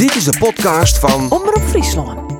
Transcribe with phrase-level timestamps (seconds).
[0.00, 2.32] Dit is de podcast van Omroep Friesland.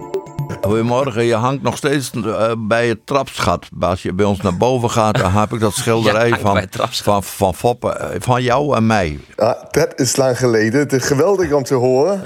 [0.61, 3.69] Goedemorgen, je hangt nog steeds eh, bij het trapsgat.
[3.81, 6.63] Als je bij ons naar boven gaat, dan heb ik dat schilderij Ja, van, bij
[6.63, 7.05] het trapsgat.
[7.05, 9.19] van, van Foppen, eh, van jou en mij.
[9.37, 10.81] Ja, dat is lang geleden.
[10.81, 12.23] Het is geweldig om te horen.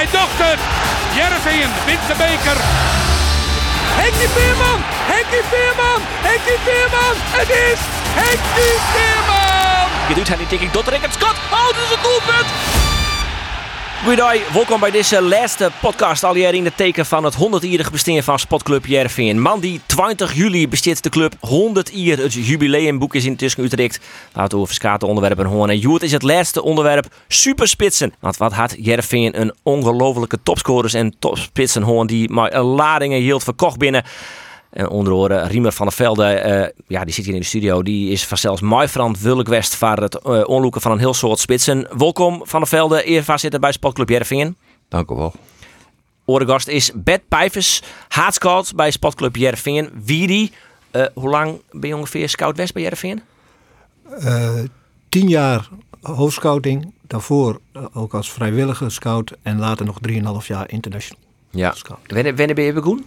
[0.00, 0.60] Hij dacht het.
[1.16, 2.58] Jervingen wint de beker.
[4.02, 4.80] Henkie Veerman!
[5.12, 6.00] Henkie Veerman!
[6.28, 7.14] Henkie Veerman!
[7.38, 7.80] Het is
[8.20, 9.88] Henkie Veerman!
[10.08, 11.36] Je doet hij niet ik Dotterik het Scott.
[11.50, 12.50] Oh, dat is een doelpunt!
[14.02, 16.24] Goeiedag, welkom bij deze laatste podcast.
[16.24, 19.48] Alweer in het teken van het 100-jarige bestaan van Spotclub Jervin.
[19.60, 22.18] Die 20 juli besteedt de club 100 jaar.
[22.18, 24.00] Het jubileumboek is intussen Utrecht.
[24.32, 25.70] Het over verschillende onderwerpen horen.
[25.70, 28.12] En Joert is het laatste onderwerp superspitsen.
[28.20, 33.78] Want wat had Jervin een ongelofelijke topscorers en topspitsen hoorn die maar ladingen hield verkocht
[33.78, 34.04] binnen.
[34.70, 37.82] En onder andere Riemer van der Velde, eh, ja, die zit hier in de studio.
[37.82, 41.88] Die is vanzelfs mij verantwoordelijk voor het uh, onloeken van een heel soort spitsen.
[41.98, 44.56] Welkom van der Velde, eerder zitten bij Spotclub Jervingen.
[44.88, 45.34] Dank u wel.
[46.24, 49.90] Oorgast is Bert Pijvers, haatscout bij Spotclub Jervingen.
[50.04, 50.52] Wie die?
[50.90, 53.22] Eh, hoe lang ben je ongeveer scout west bij Jervingen?
[54.18, 54.58] Eh,
[55.08, 55.68] tien jaar
[56.00, 56.92] hoofdscouting.
[57.06, 59.32] Daarvoor eh, ook als vrijwillige scout.
[59.42, 61.22] En later nog 3,5 jaar international.
[61.50, 61.72] Ja.
[61.72, 61.98] Scout.
[62.06, 63.04] Wanneer, wanneer ben je begonnen?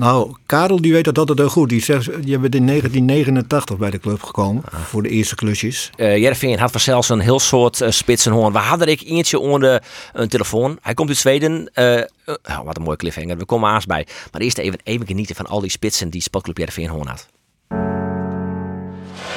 [0.00, 1.68] Nou, Karel die weet dat altijd heel goed.
[1.68, 4.62] Die zegt, je bent in 1989 bij de club gekomen.
[4.84, 5.90] Voor de eerste klusjes.
[5.96, 8.52] Uh, Jervingen had vanzelfs een heel soort uh, spitsenhoorn.
[8.52, 10.78] We hadden ik eentje onder een telefoon.
[10.82, 11.70] Hij komt uit Zweden.
[11.74, 13.36] Uh, oh, wat een mooie cliffhanger.
[13.36, 14.06] We komen aans bij.
[14.32, 17.26] Maar eerst even, even genieten van al die spitsen die Spotclub Jervingen hoorn had.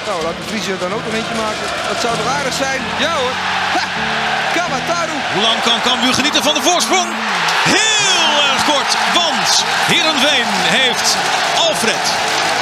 [0.06, 1.68] Nou, laat de Vriezer dan ook nog eentje maken.
[1.88, 2.82] Dat zou toch aardig zijn?
[3.00, 3.34] Ja hoor.
[3.76, 3.86] Ha!
[4.56, 5.16] Kamataru.
[5.34, 7.10] Hoe lang kan Cambuur genieten van de voorsprong?
[7.64, 8.03] Heel
[8.74, 11.18] want Heerenveen heeft
[11.68, 12.06] Alfred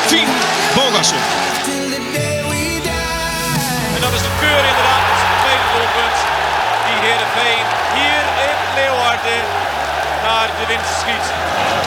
[0.10, 0.30] Fien
[0.76, 1.24] Bogasson.
[3.96, 5.04] En dat is de keur inderdaad.
[5.08, 6.18] Dat is het tweede doelpunt.
[6.88, 7.66] Die Heerenveen
[7.98, 9.44] hier in Leeuwarden
[10.28, 11.26] naar de winst schiet.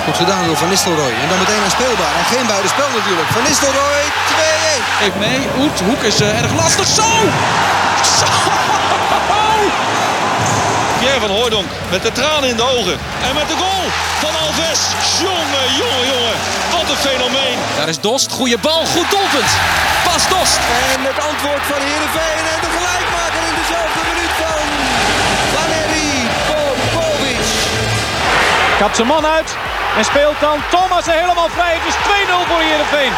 [0.04, 1.14] Goed gedaan door Van Nistelrooy.
[1.22, 2.14] En dan meteen een speelbaar.
[2.20, 3.28] En geen buitenspel natuurlijk.
[3.36, 4.04] Van Nistelrooy
[5.00, 5.04] 2-1.
[5.04, 5.40] Even mee.
[5.62, 5.78] Oet.
[5.88, 6.86] Hoek is uh, erg lastig.
[6.98, 7.08] Zo!
[8.18, 8.26] Zo!
[11.04, 12.96] Pierre van Hooydonk met de tranen in de ogen.
[13.28, 13.84] En met de goal
[14.24, 14.80] van Alves.
[15.26, 16.36] Jongen, jongen, jongen.
[16.74, 17.56] Wat een fenomeen.
[17.76, 18.32] Daar is Dost.
[18.32, 18.82] Goeie bal.
[18.94, 19.52] Goed doelpunt.
[20.08, 20.58] Pas Dost.
[20.92, 22.42] En het antwoord van Heerenveen.
[22.54, 24.62] En de gelijkmaker in dezelfde minuut van
[25.54, 26.10] Valeri
[26.48, 27.46] Popovic.
[28.80, 29.50] Kapt zijn man uit.
[29.98, 31.74] En speelt dan Thomas helemaal vrij.
[31.78, 33.12] Het is 2-0 voor Heerenveen.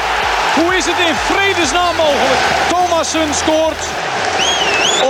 [0.58, 2.42] Hoe is het in vredesnaam mogelijk?
[2.72, 3.82] Thomassen scoort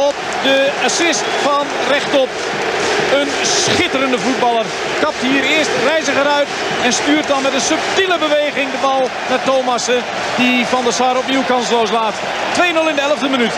[0.08, 2.28] op de assist van rechtop.
[3.20, 4.66] Een schitterende voetballer.
[5.00, 6.48] Kapt hier eerst Reiziger uit.
[6.84, 10.00] En stuurt dan met een subtiele beweging de bal naar Thomassen.
[10.36, 12.14] Die Van der Sar opnieuw kansloos laat.
[12.14, 12.18] 2-0
[12.90, 13.54] in de 11e minuut.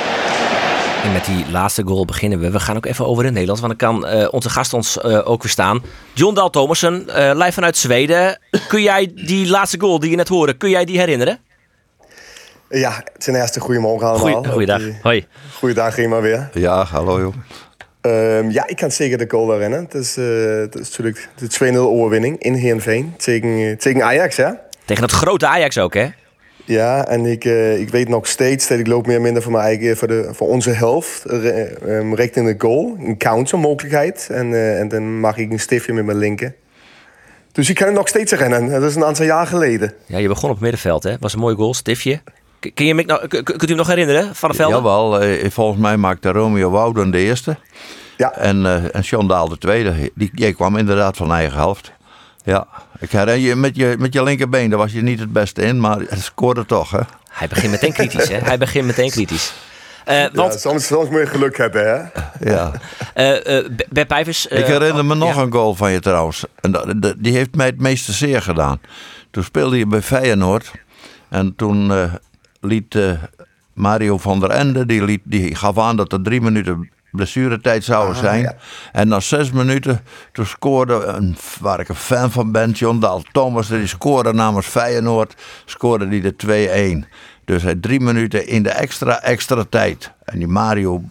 [1.05, 2.51] En met die laatste goal beginnen we.
[2.51, 4.99] We gaan ook even over in het Nederlands, want dan kan uh, onze gast ons
[5.05, 5.83] uh, ook verstaan.
[6.15, 8.39] John Dahl Thomassen, uh, live vanuit Zweden.
[8.69, 11.39] Kun jij die laatste goal die je net hoorde, kun jij die herinneren?
[12.69, 14.33] Ja, ten eerste goedemorgen allemaal.
[14.33, 15.27] Goeie, goeiedag, hoi.
[15.59, 16.51] Goeiedag, Rima weer.
[16.53, 17.35] Ja, hallo joh.
[18.03, 19.85] Um, ja, ik kan zeker de goal herinneren.
[19.85, 24.51] Het is, uh, het is natuurlijk de 2-0 overwinning in Heerenveen tegen, tegen Ajax, hè?
[24.85, 26.09] Tegen het grote Ajax ook, hè?
[26.65, 29.53] Ja, en ik, uh, ik weet nog steeds dat ik loop meer of minder voor,
[29.53, 32.97] mijn eigen, voor, de, voor onze helft um, richting de goal.
[32.99, 34.29] Een counter mogelijkheid.
[34.31, 36.55] En, uh, en dan mag ik een stiftje met mijn linker.
[37.53, 38.81] Dus ik kan het nog steeds herinneren.
[38.81, 39.93] Dat is een aantal jaar geleden.
[40.07, 41.17] Ja, je begon op het middenveld, hè?
[41.21, 42.21] Was een mooi goal, stiftje.
[42.75, 44.75] Kun je nou, kunt u hem nog herinneren, Van der Velde?
[44.75, 47.57] Jawel, eh, volgens mij maakte Romeo Wouden de eerste.
[48.17, 48.33] Ja.
[48.33, 50.11] En, uh, en John Daal de tweede.
[50.15, 51.93] Die, die kwam inderdaad van eigen helft.
[52.45, 52.67] Ja,
[52.99, 55.81] ik herinner je met, je met je linkerbeen, daar was je niet het beste in,
[55.81, 57.01] maar het scoorde toch, hè?
[57.29, 58.39] Hij begint meteen kritisch, hè?
[58.39, 59.53] Hij begint meteen kritisch.
[60.09, 60.53] Uh, want...
[60.53, 61.97] ja, soms, soms moet je geluk hebben, hè?
[62.51, 62.73] Ja.
[63.15, 64.47] uh, uh, Bert Pijvers...
[64.47, 65.43] ik herinner me nog ja.
[65.43, 66.45] een goal van je trouwens.
[66.61, 68.81] En dat, die heeft mij het meeste zeer gedaan.
[69.31, 70.71] Toen speelde je bij Feyenoord.
[71.29, 71.93] En toen
[72.61, 73.11] liet uh,
[73.73, 78.15] Mario van der Ende, die, liet, die gaf aan dat er drie minuten blessuretijd zouden
[78.15, 78.57] Ah, zijn.
[78.93, 80.01] En na zes minuten,
[80.33, 84.67] toen scoorde, een, waar ik een fan van ben, John Daal Thomas, die scoorde namens
[84.67, 85.35] Feyenoord,
[85.65, 87.09] scoorde die de 2-1.
[87.45, 90.13] Dus hij drie minuten in de extra, extra tijd.
[90.25, 91.03] En die Mario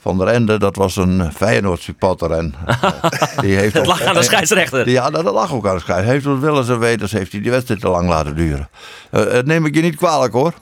[0.00, 2.30] van der Ende, dat was een Feyenoord supporter.
[2.30, 2.54] En,
[3.40, 4.88] die heeft dat lag aan de scheidsrechter.
[4.88, 6.12] Ja, dat lag ook aan de scheidsrechter.
[6.12, 8.68] Heeft het willens en wetens heeft hij die wedstrijd te lang laten duren.
[9.10, 10.52] Uh, dat neem ik je niet kwalijk hoor.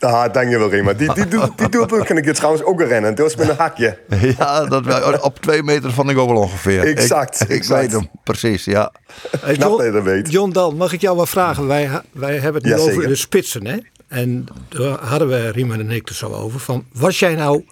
[0.00, 0.92] Ah, dankjewel Rima.
[0.92, 3.14] Die, die, die, die doelpunt kan ik je trouwens ook rennen.
[3.14, 3.98] Dat was met een hakje.
[4.38, 6.82] Ja, dat, wel- op twee meter van de goal ongeveer.
[6.96, 7.80] Exact, Ik, ik exact.
[7.80, 8.92] weet hem, precies, ja.
[9.40, 10.32] Hey, John, dat je dat weet.
[10.32, 11.66] John Dal, mag ik jou wat vragen?
[11.66, 13.08] Wij, wij hebben het nu Ja, over zeker.
[13.08, 13.76] de spitsen, hè?
[14.08, 16.60] En daar hadden we Riemen en ik er zo over.
[16.60, 17.64] Van, was jij nou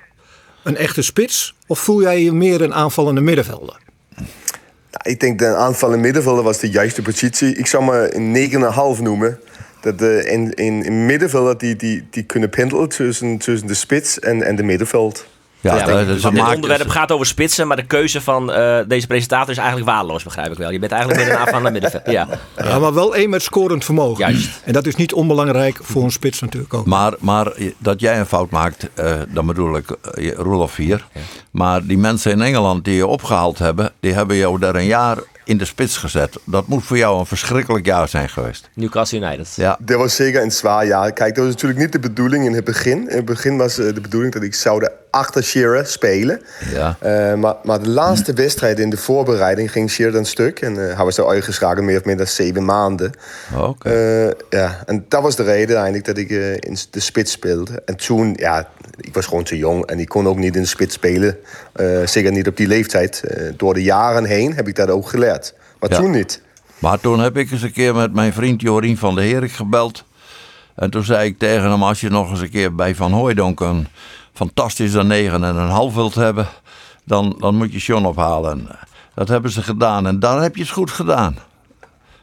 [0.63, 1.55] een echte spits?
[1.67, 3.77] Of voel jij je meer een aanvallende middenvelder?
[4.91, 7.57] Ja, ik denk de aanval in middenvelder was de juiste positie.
[7.57, 8.51] Ik zou maar een
[8.99, 9.39] 9,5 noemen.
[9.85, 14.19] Dat de, in, in, in middenvelder die, die, die kunnen pendelen tussen, tussen de spits
[14.19, 15.27] en, en de middenveld.
[15.61, 18.53] Ja, Ja, dat, want dat een maak- onderwerp gaat over spitsen, maar de keuze van
[18.53, 20.71] eh, deze presentator is eigenlijk waardeloos, begrijp ik wel.
[20.71, 22.11] Je bent eigenlijk meer een aanvallende middenveld.
[22.11, 22.29] Ja.
[22.57, 24.19] Ja, maar wel één met scorend vermogen.
[24.19, 24.61] Juist.
[24.65, 26.87] En dat is niet onbelangrijk voor een spits natuurlijk ook.
[26.87, 31.05] Maar, maar dat jij een fout maakt, eh, dan bedoel ik uh, Roelof 4.
[31.51, 35.19] Maar die mensen in Engeland die je opgehaald hebben, die hebben jou daar een jaar
[35.45, 36.37] in de spits gezet.
[36.45, 38.71] Dat moet voor jou een verschrikkelijk jaar zijn geweest.
[38.75, 39.53] Newcastle United.
[39.55, 41.13] Ja, Dat was zeker een zwaar jaar.
[41.13, 43.11] Kijk, dat was natuurlijk niet de bedoeling in het begin.
[43.11, 44.81] In het begin was eh, de bedoeling dat ik zou
[45.15, 46.43] achter Shearer spelen.
[46.73, 46.97] Ja.
[47.01, 50.61] Eh, maar, maar de laatste wedstrijd in de voorbereiding ging Shearer een stuk.
[50.61, 53.13] En eh, hij was er uitgeschakeld meer of minder zeven maanden.
[53.57, 53.89] oké.
[53.91, 57.83] Eh, ja, en dat was de reden eigenlijk dat ik in de spits speelde.
[57.85, 58.69] En toen, ja,
[59.01, 61.37] ik was gewoon te jong en ik kon ook niet in de spits spelen.
[61.75, 63.23] Eh, zeker niet op die leeftijd.
[63.25, 65.55] Eh, door de jaren heen heb ik dat ook geleerd.
[65.81, 65.97] Maar Ja.
[65.97, 66.43] toen niet.
[66.79, 70.05] Maar toen heb ik eens een keer met mijn vriend Jorien van der Herik gebeld.
[70.75, 73.61] En toen zei ik tegen hem, als je nog eens een keer bij Van Hooijdonk
[73.61, 73.87] een
[74.35, 76.47] fantastische negen en een half wilt hebben,
[77.05, 78.51] dan, dan moet je John ophalen.
[78.53, 78.69] En
[79.15, 81.37] dat hebben ze gedaan en dan heb je het goed gedaan.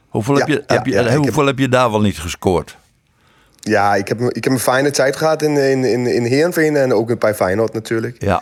[0.09, 2.19] Hoeveel, heb, je, ja, heb, je, ja, ik heb- hoeveel heb je daar wel niet
[2.19, 2.77] gescoord?
[3.59, 6.93] Ja, ik heb, ik heb een fijne tijd gehad in, in, in, in Heerenveen en
[6.93, 8.15] ook bij Feyenoord natuurlijk.
[8.23, 8.41] Ja,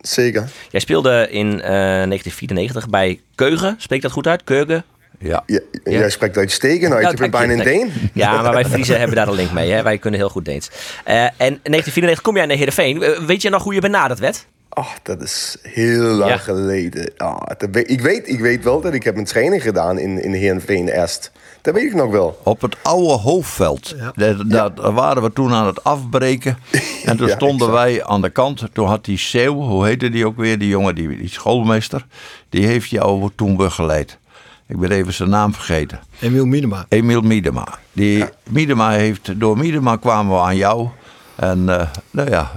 [0.00, 0.48] Zeker.
[0.70, 3.74] Jij speelde in eh, 1994 bij Keugen.
[3.78, 4.44] Spreekt dat goed uit?
[4.44, 4.84] Keugen?
[5.18, 5.42] ja.
[5.46, 7.02] Ja, Jij spreekt uitstekend uit.
[7.02, 7.58] Nou, je bent bijna een.
[7.64, 7.92] Deen.
[8.14, 9.70] Ja, maar wij Friesen hebben daar een link mee.
[9.70, 9.82] Hè?
[9.82, 10.70] Wij kunnen heel goed Deens.
[11.04, 13.02] Eh, en in 1994 kom jij naar Heerenveen.
[13.02, 14.46] Eh, weet je nog hoe je benaderd werd?
[14.70, 16.36] Oh, dat is heel lang Ja.
[16.36, 17.12] geleden.
[17.16, 20.32] Ah, dat ik, weet, ik weet wel dat ik heb een training gedaan in, in
[20.32, 21.30] Heerenveen eerst.
[21.62, 22.40] Dat weet ik nog wel.
[22.44, 23.94] Op het oude hoofdveld.
[24.14, 26.58] Daar, daar- daar waren we toen aan het afbreken.
[27.04, 28.62] En toen Ja, stonden wij aan de kant.
[28.72, 32.06] Toen had die Seeuw, hoe heette die ook weer, die jongen, die, die schoolmeester.
[32.48, 34.18] Die heeft jou toen begeleid.
[34.66, 36.00] Ik ben even zijn naam vergeten.
[36.20, 36.86] Emiel Minema.
[36.88, 37.66] Emiel Miedema.
[37.92, 40.88] Die Miedema heeft, door Miedema kwamen we aan jou.
[41.36, 42.50] En eh, nou ja,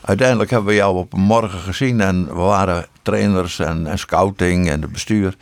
[0.00, 2.00] uiteindelijk hebben we jou op een morgen gezien.
[2.00, 5.34] En we waren trainers en, en scouting en het bestuur.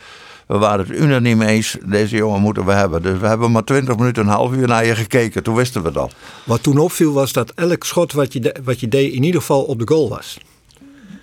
[0.53, 3.01] We waren het unaniem eens, deze jongen moeten we hebben.
[3.01, 5.43] Dus we hebben maar 20 minuten, een half uur naar je gekeken.
[5.43, 6.13] Toen wisten we dat.
[6.43, 9.39] Wat toen opviel was dat elk schot wat je, de- wat je deed in ieder
[9.39, 10.37] geval op de goal was.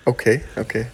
[0.03, 0.91] Oké, oké.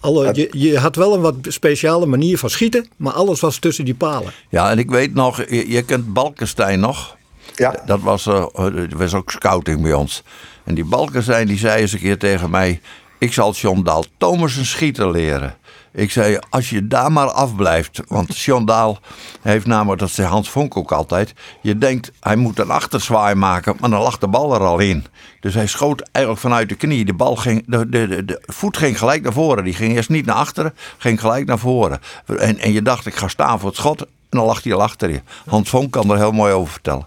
[0.00, 3.84] Alle, je, je had wel een wat speciale manier van schieten, maar alles was tussen
[3.84, 4.32] die palen.
[4.48, 7.16] Ja, en ik weet nog, je, je kent Balkenstein nog.
[7.54, 7.82] Ja.
[7.86, 10.22] Dat was, eh, er was ook scouting bij ons.
[10.64, 12.80] En die Balkenstein die zei eens een keer tegen mij...
[13.18, 15.56] Ik zal John Daal Thomas een schieten leren.
[15.92, 18.00] Ik zei, als je daar maar afblijft.
[18.08, 18.96] Want John
[19.42, 21.32] heeft namelijk, dat zei Hans Vonk ook altijd...
[21.62, 25.06] Je denkt, hij moet een achterzwaai maken, maar dan lag de bal er al in.
[25.40, 27.04] Dus hij schoot eigenlijk vanuit de knie.
[27.04, 29.64] De, bal ging, de, de, de, de voet ging gelijk naar voren.
[29.64, 32.00] Die ging eerst niet naar achteren, ging gelijk naar voren.
[32.26, 34.00] En, en je dacht, ik ga staan voor het schot.
[34.00, 35.22] En dan lag hij al achter je.
[35.46, 37.06] Hans Vonk kan er heel mooi over vertellen.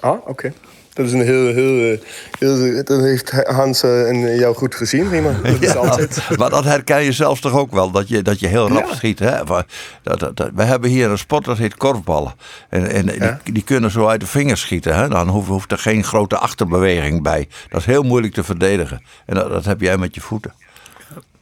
[0.00, 0.52] Ah, oké.
[0.92, 1.98] Dat is een heel, heel, eh,
[2.38, 5.32] heel, Dat heeft Hans eh, en jou goed gezien, Rima.
[5.42, 6.28] Dat is altijd.
[6.36, 8.94] Maar dat herken je zelfs toch ook wel, dat je, dat je heel rap Ja.
[8.94, 9.18] schiet.
[9.18, 9.46] Hè?
[9.46, 9.64] Van-
[10.02, 12.34] Dat, dat, dat- we hebben hier een sport dat heet korfballen.
[12.68, 13.40] En, en Ja.
[13.44, 14.94] die, die kunnen zo uit de vingers schieten.
[14.96, 15.08] Hè?
[15.08, 17.48] Dan hoeft, hoeft er geen grote achterbeweging bij.
[17.68, 19.02] Dat is heel moeilijk te verdedigen.
[19.26, 20.52] En dat, dat heb jij met je voeten.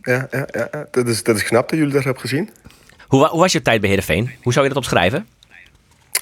[0.02, 0.68] Ja, ja, ja.
[0.90, 2.50] Dat, is, dat is knap dat jullie dat hebben gezien.
[3.06, 4.30] Hoe, hoe was je tijd bij Heerenveen?
[4.42, 5.26] Hoe zou je dat omschrijven?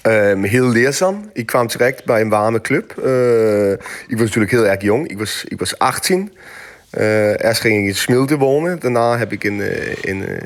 [0.02, 1.31] Ehm, heel leerzaam.
[1.33, 2.99] Ik kwam direct bij een warme club.
[3.05, 3.71] Eh,
[4.07, 5.09] ik was natuurlijk heel erg jong.
[5.09, 6.33] Ik was, ik was 18.
[6.90, 8.78] Eh, eerst ging ik in Smilde wonen.
[8.81, 10.37] Daarna heb ik in, eh, in, eh,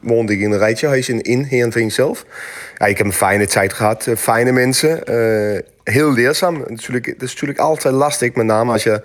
[0.00, 2.24] woonde ik in een rijtjehuis in, in Heerenveen zelf.
[2.76, 4.06] Ja, ik heb een fijne tijd gehad.
[4.06, 5.02] eh, fijne mensen.
[5.84, 6.64] heel leerzaam.
[6.66, 8.34] Natuurlijk, het is natuurlijk altijd lastig.
[8.34, 9.02] Met name als je,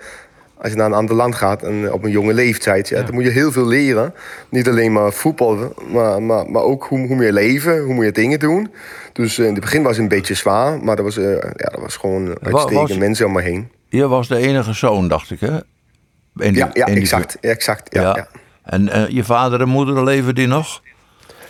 [0.64, 2.88] als je naar een ander land gaat en op een jonge leeftijd.
[2.88, 4.14] Ja, Dan moet je heel veel leren.
[4.48, 8.04] Niet alleen maar voetbal, maar, maar, maar ook hoe, hoe moet je leven, hoe moet
[8.04, 8.70] je dingen doen.
[9.12, 11.68] Dus eh, in het begin was het een beetje zwaar, maar dat was, eh, ja,
[11.68, 13.68] dat was gewoon uitstekende was- mensen om me heen.
[13.88, 15.58] Je was de enige zoon, dacht ik, hè?
[16.34, 17.36] Die- Ja, ja die- exact.
[17.40, 18.28] exact ja, Ja.
[18.62, 20.82] En eh, je vader en moeder leven die nog?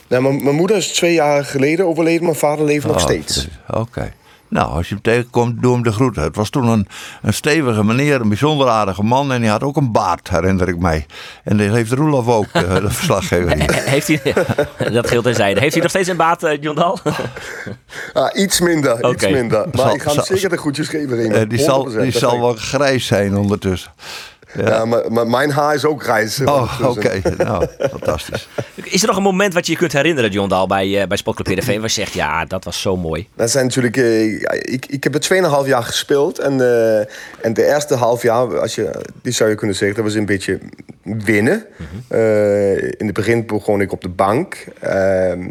[0.08, 3.48] Nou, mijn, mijn moeder is twee jaar geleden overleden, mijn vader leeft nog Oh, steeds.
[3.70, 4.12] Oké.
[4.54, 6.22] Nou, als je hem tegenkomt, doe hem de groeten.
[6.22, 6.88] Het was toen een,
[7.22, 9.32] een stevige meneer, een bijzonder aardige man.
[9.32, 11.06] En hij had ook een baard, herinner ik mij.
[11.44, 13.74] En dat heeft Roelof ook, eh, de verslaggever hier.
[13.74, 14.20] Heeft hij,
[14.92, 15.60] dat geldt terzijde.
[15.60, 16.98] Heeft hij nog steeds een baat, eh, John Dal?
[18.12, 19.58] Ah, iets minder, iets minder.
[19.72, 21.32] Maar Zal- ik ga hem zal- zeker de groetjes geven.
[21.32, 23.92] Eh, die zal, 100%, die zal wel grijs zijn ondertussen.
[24.56, 26.40] Ja, maar, maar mijn haar is ook grijs.
[26.40, 27.20] Oh, oké.
[27.36, 28.48] Nou, fantastisch.
[28.74, 31.16] Is er nog een moment wat je je kunt herinneren, John Dal, bij, eh, bij
[31.16, 33.28] Sportclub Heerenveen, waar je zegt, ja, dat was zo mooi.
[33.36, 34.32] Dat zijn natuurlijk, eh,
[34.72, 36.38] ik, ik heb er 2,5 jaar gespeeld.
[36.38, 36.98] En, eh,
[37.40, 38.90] en de eerste half jaar, als je,
[39.22, 40.58] die zou je kunnen zeggen, dat was een beetje
[41.02, 41.66] winnen.
[42.08, 44.64] Eh, in het begin begon ik op de bank.
[44.80, 45.48] Ehm,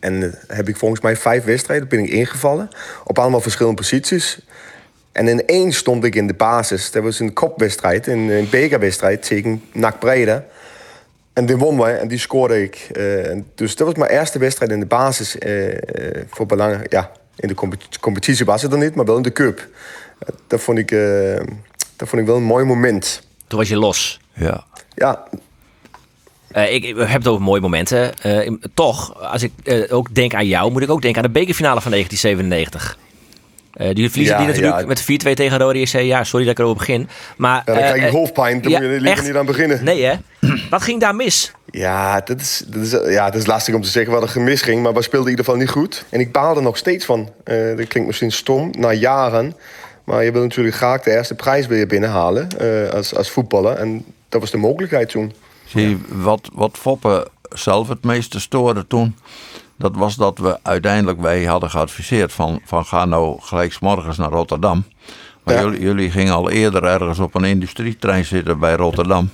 [0.00, 2.68] en heb ik volgens mij vijf wedstrijden ben ik ingevallen.
[3.04, 4.38] Op allemaal verschillende posities.
[5.16, 6.90] En ineens stond ik in de basis.
[6.90, 10.44] Dat was een kopwedstrijd, een, een bekerwedstrijd tegen NAC Breda.
[11.32, 12.74] En die won wij en die scoorde ik.
[12.92, 15.38] Eh, dus dat was mijn eerste wedstrijd in de basis.
[15.38, 19.16] eh, eh, voor belangen, ja, in de compet- competitie was het er niet, maar wel
[19.16, 19.68] in de cup.
[20.46, 21.36] Dat, vond ik, eh,
[21.96, 23.22] dat vond ik wel een mooi moment.
[23.46, 24.20] Toen was je los.
[24.32, 24.64] Ja.
[24.94, 25.24] Ja,
[26.50, 28.18] Eh, ik, ik heb het over mooie momenten.
[28.18, 31.38] Eh, toch, als ik eh, ook denk aan jou, moet ik ook denken aan de
[31.38, 32.98] bekerfinale van 1997.
[33.76, 34.86] Eh, die verliezen Ja, die natuurlijk ja.
[34.86, 36.00] met 4-2 tegen Rode JC.
[36.00, 37.08] Ja, sorry dat ik erover begin.
[37.36, 38.62] Maar, ja dan eh, krijg je eh, hoofdpijn.
[38.62, 39.26] Daar ja, moet je liever echt?
[39.26, 39.84] niet aan beginnen.
[39.84, 40.14] Nee hè?
[40.70, 41.52] Wat ging daar mis?
[41.70, 44.62] Ja, dat is, dat, is, ja, dat is lastig om te zeggen wat er gemis
[44.62, 44.82] ging.
[44.82, 46.04] Maar we speelden in ieder geval niet goed.
[46.08, 47.32] En ik baal er nog steeds van.
[47.44, 49.54] Eh, dat klinkt misschien stom, na jaren.
[50.04, 53.76] Maar je wil natuurlijk graag de eerste prijs weer binnenhalen eh, als, als voetballer.
[53.76, 55.32] En dat was de mogelijkheid toen.
[55.64, 59.16] Zie wat, wat Foppe zelf het meeste stoorde toen...
[59.78, 64.30] dat was dat we uiteindelijk, wij hadden geadviseerd van, van ga nou gelijk morgens naar
[64.30, 64.84] Rotterdam.
[65.44, 65.60] Maar Ja.
[65.62, 69.30] jullie, jullie gingen al eerder ergens op een industrietrein zitten bij Rotterdam.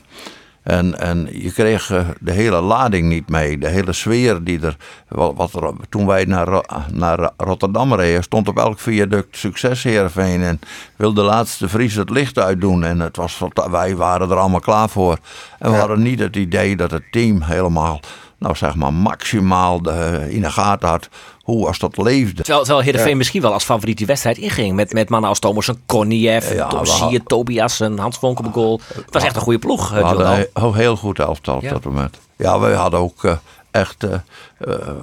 [0.62, 3.58] En, en je kreeg eh, de hele lading niet mee.
[3.58, 4.76] De hele sfeer die er...
[5.08, 8.22] Wat, wat er toen wij naar, naar Rotterdam reden...
[8.22, 10.42] stond op elk viaduct succes Heerenveen...
[10.42, 10.60] en
[10.96, 12.84] wilde de laatste Vries het licht uitdoen.
[12.84, 15.18] En het was, wij waren er allemaal klaar voor.
[15.58, 15.78] En we Ja.
[15.80, 18.00] hadden niet het idee dat het team helemaal...
[18.42, 21.08] nou zeg maar maximaal de, in de gaten had...
[21.42, 22.42] hoe als dat leefde.
[22.42, 24.74] Terwijl, terwijl Heerenveen misschien wel als favoriet die wedstrijd inging.
[24.76, 28.80] Met, met mannen als Thomas en Koniev, Ja, we Tobias en Hans Vonk op goal.
[28.94, 31.70] Het was echt een goede ploeg, We eh, John hadden heel, goed elftal op Ja.
[31.70, 32.18] dat moment.
[32.36, 33.36] Ja, we hadden ook eh,
[33.70, 34.18] echt eh,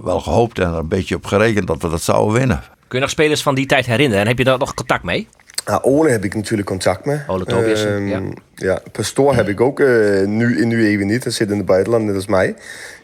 [0.03, 2.63] wel gehoopt en er een beetje op gerekend dat we dat zouden winnen.
[2.87, 4.21] Kun je nog spelers van die tijd herinneren?
[4.21, 5.27] En heb je daar nog contact mee?
[5.69, 7.19] Ja, Ole heb ik natuurlijk contact mee.
[7.27, 8.21] Ole Tobiassen, Ehm, ja.
[8.55, 8.81] ja.
[8.91, 9.79] Pastoor heb ik ook.
[9.79, 11.23] eh, nu, nu even niet.
[11.23, 12.55] Hij zit in het buitenland, net als mij.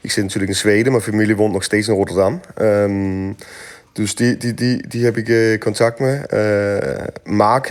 [0.02, 0.92] Ik zit natuurlijk in Zweden.
[0.92, 2.40] Mijn familie woont nog steeds in Rotterdam.
[2.56, 3.28] Ehm,
[3.96, 6.16] dus die, die, die, die heb ik eh, contact mee.
[6.18, 7.68] Eh Mark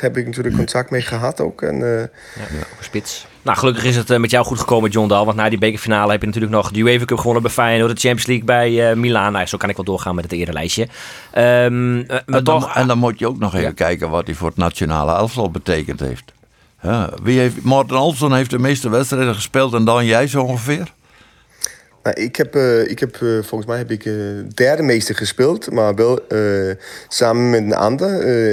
[0.00, 1.62] heb ik natuurlijk contact mee gehad ook.
[1.62, 3.26] En, eh, Ja, spits.
[3.42, 5.24] Nou, gelukkig is het met jou goed gekomen, John Dal.
[5.24, 7.90] Want na die bekerfinale heb je natuurlijk nog de UEFA Cup gewonnen bij Feyenoord.
[7.94, 9.32] De Champions League bij eh Milaan.
[9.32, 10.88] Nou, zo kan ik wel doorgaan met het erenlijstje.
[11.32, 13.72] Ehm, eh, maar En dan, toch, en dan moet je ook nog even Ja.
[13.72, 16.32] kijken wat hij voor het nationale elftal betekend heeft.
[16.82, 20.92] Ja, wie heeft Morten Olsson heeft de meeste wedstrijden gespeeld en dan jij zo ongeveer?
[22.02, 24.12] Nou, ik heb, eh, ik heb eh, volgens mij heb ik eh,
[24.54, 26.38] derde meeste gespeeld, maar wel eh,
[27.08, 28.10] samen met een ander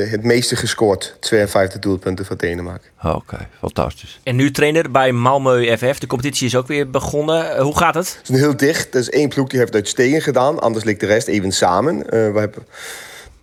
[0.09, 1.15] het meeste gescoord.
[1.19, 2.89] 52 doelpunten voor Denemarken.
[2.97, 4.19] Ah, Oké, fantastisch.
[4.23, 5.99] en nu trainer bij Malmö FF.
[5.99, 7.59] De competitie is ook weer begonnen.
[7.61, 8.17] Hoe gaat het?
[8.21, 8.93] Het is heel dicht.
[8.93, 12.09] Er is één ploeg die heeft uitstekend gedaan, anders ligt de rest even samen.
[12.09, 12.65] Eh, we hebben,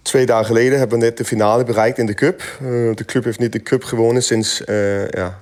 [0.02, 2.42] twee dagen geleden hebben we net de finale bereikt in de cup.
[2.94, 5.38] De club heeft niet de cup gewonnen sinds eh, ja,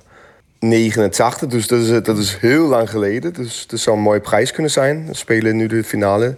[0.59, 3.33] 89, dus dat is, dat is heel lang geleden.
[3.33, 5.07] Dus dat zou een mooie prijs kunnen zijn.
[5.07, 6.35] We spelen nu de finale.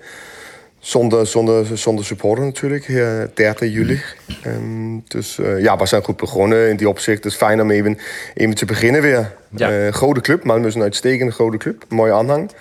[0.79, 4.01] Zonder, zonder, zonder supporter natuurlijk, eh, 30 juli.
[4.43, 7.23] Ehm, dus eh, ja, we zijn goed begonnen in die opzicht.
[7.23, 7.97] Het is fijn om even,
[8.33, 9.35] even te beginnen weer.
[9.49, 9.71] Ja.
[9.71, 11.85] Eh, grote club, Malmö is een uitstekende grote club.
[11.89, 12.51] Mooie aanhang.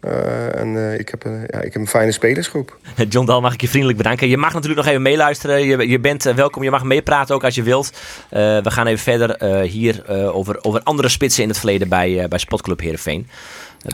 [0.00, 2.76] Eh, en eh, ik, heb, een- ja, ik heb een fijne spelersgroep.
[3.08, 4.28] John Dal, mag ik je vriendelijk bedanken.
[4.28, 5.64] Je mag natuurlijk nog even meeluisteren.
[5.64, 6.62] Je, je bent eh, welkom.
[6.62, 7.90] Je mag meepraten ook als je wilt.
[8.30, 11.88] Eh, we gaan even verder eh, hier eh, over, over andere spitsen in het verleden
[11.88, 13.28] bij, bij Spotclub Heerenveen.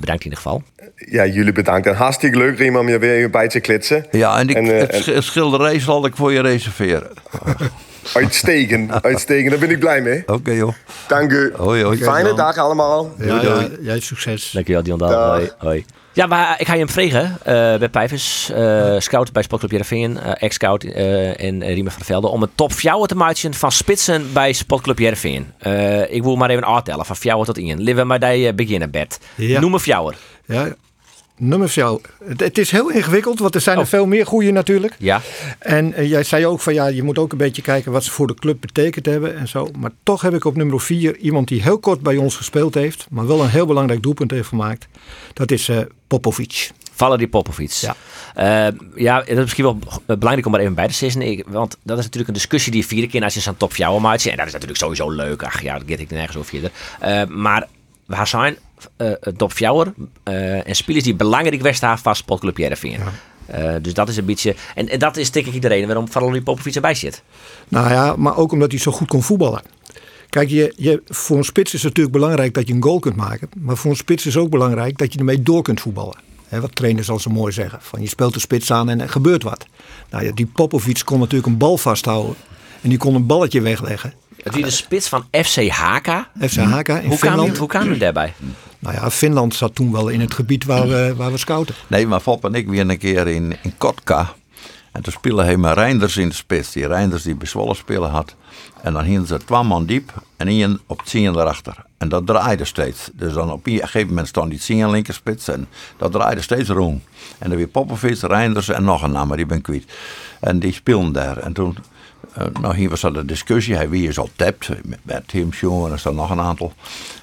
[0.00, 0.62] Bedankt in ieder geval.
[0.94, 1.86] Ja, jullie bedankt.
[1.86, 4.06] En hartstikke leuk, Riem, om je weer bij te klitsen.
[4.10, 7.08] Ja, en, die, En, het en- sch- schilderij zal ik voor je reserveren.
[8.14, 9.50] Uitstekend, uitstekend.
[9.50, 10.22] Daar ben ik blij mee.
[10.26, 10.72] Oké joh.
[11.08, 11.52] Dank u.
[11.56, 11.98] Hoi, hoi.
[11.98, 13.12] Fijne dag allemaal.
[13.18, 14.50] Ja, ja, jij succes.
[14.50, 14.98] Dankjewel, Dal.
[14.98, 15.36] Dag.
[15.36, 15.84] Hoi, hoi.
[16.12, 17.38] Ja, maar ik ga je hem vragen.
[17.42, 21.98] eh bij Pijvers, eh, scout bij Sportclub Jereveen, eh ex-scout eh en uh, Riemen van
[21.98, 25.52] der Velde, om een top 4 te maken van spitsen bij Sportclub Jereveen.
[25.58, 27.78] Eh ik wil maar even aantellen van 4 tot 1.
[27.78, 29.18] Laten we maar die eh, beginnen, Bert.
[29.34, 29.60] Ja.
[29.60, 30.14] Noem een 4.
[30.46, 30.74] Ja,
[31.38, 32.00] nummer jou.
[32.24, 33.82] Het, het is heel ingewikkeld, want er zijn Oh.
[33.82, 34.94] er veel meer goede natuurlijk.
[34.98, 35.20] Ja.
[35.58, 38.10] En eh, jij zei ook van ja, je moet ook een beetje kijken wat ze
[38.10, 39.68] voor de club betekend hebben en zo.
[39.78, 43.06] Maar toch heb ik op nummer 4 iemand die heel kort bij ons gespeeld heeft,
[43.10, 44.86] maar wel een heel belangrijk doelpunt heeft gemaakt.
[45.32, 46.70] Dat is eh Popovic.
[46.92, 47.70] Valerie Popovic.
[47.70, 47.94] Ja.
[48.34, 51.42] Eh, ja, dat is misschien wel belangrijk om er even bij te zitten.
[51.46, 54.26] Want dat is natuurlijk een discussie die vierde keer als je zo'n top fjouwer maakt.
[54.26, 55.42] En dat is natuurlijk sowieso leuk.
[55.42, 56.70] Ach ja, dat get ik nergens over verder.
[57.36, 57.66] Maar
[58.06, 58.56] we zijn
[58.96, 63.00] eh, en spelers die belangrijk westen van Spotclub Jereveen.
[63.46, 64.54] Eh, dus dat is een beetje...
[64.74, 67.22] En, en dat is denk ik de reden waarom Valerie Popovic erbij zit.
[67.68, 69.62] Nou ja, maar ook omdat hij zo goed kon voetballen.
[70.28, 73.16] Kijk, je, je, voor een spits is het natuurlijk belangrijk dat je een goal kunt
[73.16, 73.48] maken.
[73.58, 76.16] Maar voor een spits is ook belangrijk dat je ermee door kunt voetballen.
[76.48, 77.78] Wat trainers al zo mooi zeggen.
[77.82, 79.66] Van je speelt de spits aan en er gebeurt wat.
[80.10, 82.34] Nou ja, die Popovic kon natuurlijk een bal vasthouden.
[82.80, 84.12] En die kon een balletje wegleggen.
[84.42, 86.30] Het is de spits van FC Haka.
[86.48, 87.52] FC Haka in Hoe kwam, Finland.
[87.52, 88.34] je, hoe kwam je daarbij?
[88.78, 91.74] Nou ja, Finland zat toen wel in het gebied waar we, waar we scouten.
[91.86, 94.34] Nee, maar Fop en ik weer een keer in, in Kotka.
[94.92, 96.72] En toen hij met Reinders in de spits.
[96.72, 98.34] Die Reinders die bij Zwolle spelen had.
[98.82, 101.84] En dan hielden ze twee man diep en één op het zien erachter.
[101.98, 103.10] En dat draaide steeds.
[103.12, 105.48] Dus dan op een gegeven moment stond die zien linkerspits.
[105.48, 107.02] En dat draaide steeds rond.
[107.38, 109.92] En dan weer Popovic, Reinders en nog een naam, maar die ben kwijt.
[110.40, 111.36] En die speelden daar.
[111.36, 111.95] En toen, eh,
[112.60, 113.74] nou hier was dat een discussie.
[113.74, 114.68] Hij wie is al tapt.
[115.02, 116.72] Met, Tim Schoen en er staan nog een aantal.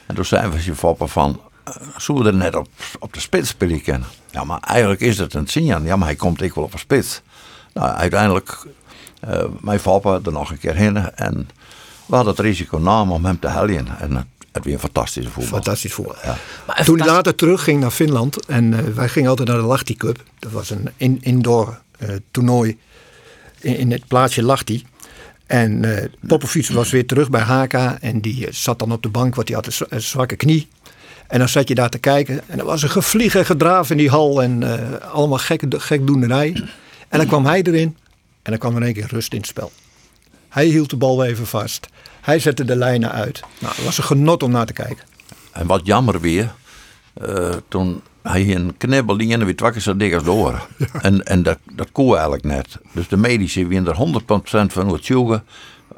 [0.06, 2.68] En toen zijn we ze Foppen van, eh, zullen we er net op,
[3.00, 4.08] op de spits spelen kennen?
[4.32, 5.84] Ja, maar eigenlijk is het een Sinjan.
[5.84, 7.22] Ja, maar hij komt ik wel op een spits.
[7.74, 8.66] Nou, uiteindelijk,
[9.20, 10.98] eh mijn papa er nog een keer heen.
[10.98, 11.50] En
[12.06, 14.00] we hadden het risico namen om hem te helpen.
[14.00, 15.54] En het, het weer een fantastische voetbal.
[15.54, 16.16] Fantastisch voetbal.
[16.24, 16.38] Ja.
[16.68, 18.46] Maar Toen hij later terugging naar Finland.
[18.46, 20.24] En eh, wij gingen altijd naar de Lahti Cup.
[20.40, 22.78] Dat was een in, indoor eh, toernooi
[23.60, 24.86] in, in het plaatsje Lahti.
[25.54, 25.86] En
[26.28, 27.98] Popovic was weer terug bij Haka.
[28.02, 30.36] En die eh, zat dan op de bank, want die had een, zwa- een zwakke
[30.36, 30.68] knie.
[31.28, 32.42] En dan zat je daar te kijken.
[32.48, 34.42] En er was een gevlieg en gedraaf in die hal.
[34.44, 36.64] En eh, allemaal gekke, gekdoenerij.
[37.10, 37.98] En dan kwam hij erin.
[38.42, 39.72] En dan kwam er één keer rust in het spel.
[40.50, 41.88] Hij hield de bal even vast.
[42.22, 43.42] Hij zette de lijnen uit.
[43.60, 45.04] Nou, het was een genot om naar te kijken.
[45.52, 46.54] En wat jammer weer,
[47.68, 50.62] toen hij een knibbel die en weer twakken zo dik als de oren.
[51.02, 52.78] En, en dat, dat kon eigenlijk net.
[52.92, 54.26] Dus de medici winnen er 100%
[54.72, 55.44] van het zoeken.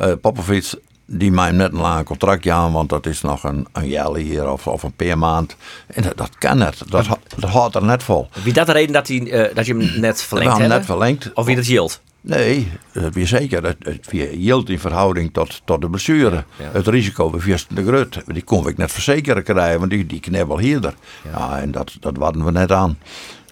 [0.02, 0.74] Uh, Popovic,
[1.06, 4.52] die mij net een lang contractje aan, want dat is nog een, een jaar hier
[4.52, 5.56] of, of een paar maand.
[5.88, 6.82] En dat, dat kan net.
[6.90, 8.28] Dat, dat houdt er net vol.
[8.44, 10.68] Wie dat de reden dat, hij, eh, dat je hem net hebt?
[10.68, 11.32] net verlengd.
[11.34, 12.02] Of wie dat hield?
[12.26, 13.64] Nee, dat weer zeker.
[13.64, 16.44] Het, het hield in verhouding tot, tot de blessure.
[16.60, 16.70] Ja.
[16.72, 18.22] Het risico was de grut.
[18.28, 20.94] Die kon ik net verzekeren krijgen, want die, die knibbel hierder.
[21.32, 21.60] Ja.
[21.60, 22.98] en dat, dat hadden we net aan.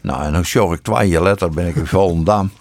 [0.02, 2.52] Nou, en dan zag ik twee jaar later ben ik in Volendam.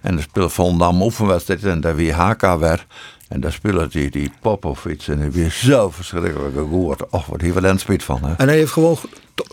[0.00, 2.86] En dan speelde Volendam oefenwedstrijd en daar weer HK weer.
[3.28, 7.08] En daar speelde die, die Popovic en weer zo verschrikkelijk goed.
[7.10, 8.24] Och, wat hier wel een spit van.
[8.24, 8.34] Hè?
[8.34, 8.98] En hij heeft gewoon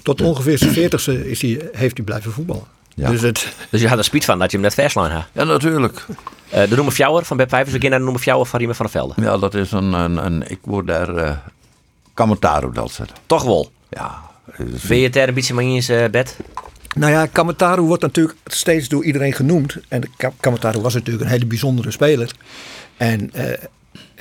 [0.03, 2.79] tot, ongeveer zijn veertigste is hij, heeft hij blijven voetballen.
[2.95, 3.09] Ja.
[3.09, 5.25] Dus het, Dus je had er spiet van dat je hem net verslaan had.
[5.31, 6.05] Ja, natuurlijk.
[6.49, 7.73] Eh, de noemer Fjouwer van Beb Vijvers.
[7.75, 9.13] We gaan naar de noemer Fjouwer van Riemen van der Velde.
[9.21, 11.31] Ja, dat is een, een, een ik word daar uh,
[12.13, 13.15] commentaar op dat zetten.
[13.25, 13.71] Toch wel.
[13.89, 14.21] Ja.
[14.87, 16.37] Ben je het er een beetje mee in zijn bed?
[16.95, 19.77] nou ja, Kamataru wordt natuurlijk steeds door iedereen genoemd.
[19.87, 22.31] En Ka- Kamataru was natuurlijk een hele bijzondere speler.
[22.97, 23.57] En eh,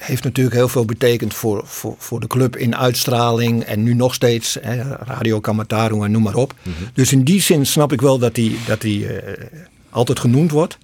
[0.01, 3.63] heeft natuurlijk heel veel betekend voor, voor, voor de club in uitstraling.
[3.63, 6.55] En nu nog steeds, hè, Radio Kamataru en noem maar op.
[6.93, 9.45] Dus in die zin snap ik wel dat hij, dat hij eh,
[9.91, 10.79] altijd genoemd wordt.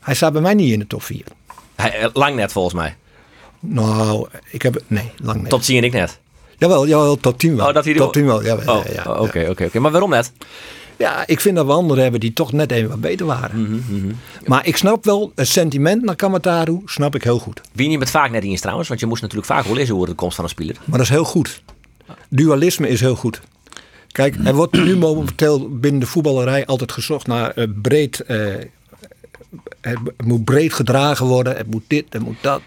[0.00, 1.22] Hij staat bij mij niet in de top 4.
[1.74, 2.96] Hij, eh, lang net volgens mij.
[3.60, 4.82] Nou, ik heb...
[4.86, 5.48] Nee, lang niet.
[5.48, 6.18] Tot zie ik net.
[6.56, 7.66] Jawel, jawel, top 10 wel.
[7.66, 8.36] Oh, dat hij top 10 wel.
[8.36, 9.78] Oh, ja, oké, oké, oké.
[9.78, 10.32] Maar waarom net?
[10.98, 13.60] Ja, ik vind dat we anderen hebben die toch net even wat beter waren.
[13.88, 14.12] Mhm,
[14.46, 17.60] Maar ik snap wel het sentiment naar Kamataru, snap ik heel goed.
[17.72, 20.06] Wie je met vaak net eens trouwens, want je moest natuurlijk vaak wel lezen hoe
[20.06, 20.76] de komst van een speler.
[20.84, 21.62] Maar dat is heel goed.
[22.28, 23.40] Dualisme is heel goed.
[24.12, 28.20] Kijk, er wordt nu momenteel binnen de voetballerij altijd gezocht naar eh, breed.
[28.20, 28.54] eh,
[29.80, 32.62] het moet breed gedragen worden, het moet dit, het moet dat.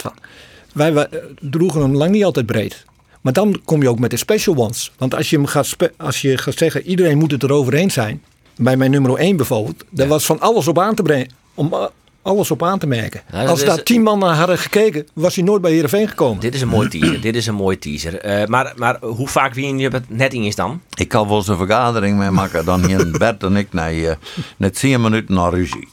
[0.73, 2.85] Wij, wij, eh, droegen hem lang niet altijd breed.
[3.21, 4.91] Maar dan kom je ook met de special ones.
[4.97, 8.21] Want als je, hem gaat, als je gaat zeggen, iedereen moet het erover eens zijn.
[8.57, 9.83] Bij mijn nummer 1 bijvoorbeeld.
[9.89, 11.29] Daar was van alles op aan te brengen.
[11.53, 11.85] Om eh,
[12.21, 13.21] alles op aan te merken.
[13.31, 16.39] Dat als is- daar tien man naar hadden gekeken, was hij nooit bij Heerenveen gekomen.
[16.41, 17.21] Dit is een mooi teaser.
[17.21, 18.19] Dit is een mooi teaser.
[18.19, 20.81] Eh, maar, maar hoe vaak wie je het net eens dan?
[20.93, 22.65] Ik kan wel eens een vergadering mee maken.
[22.65, 24.11] Dan hier Bert en ik naar, eh,
[24.57, 25.87] net 10 minuten naar ruzie.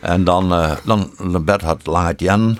[0.00, 2.58] En dan, eh dan de Bert had het jan.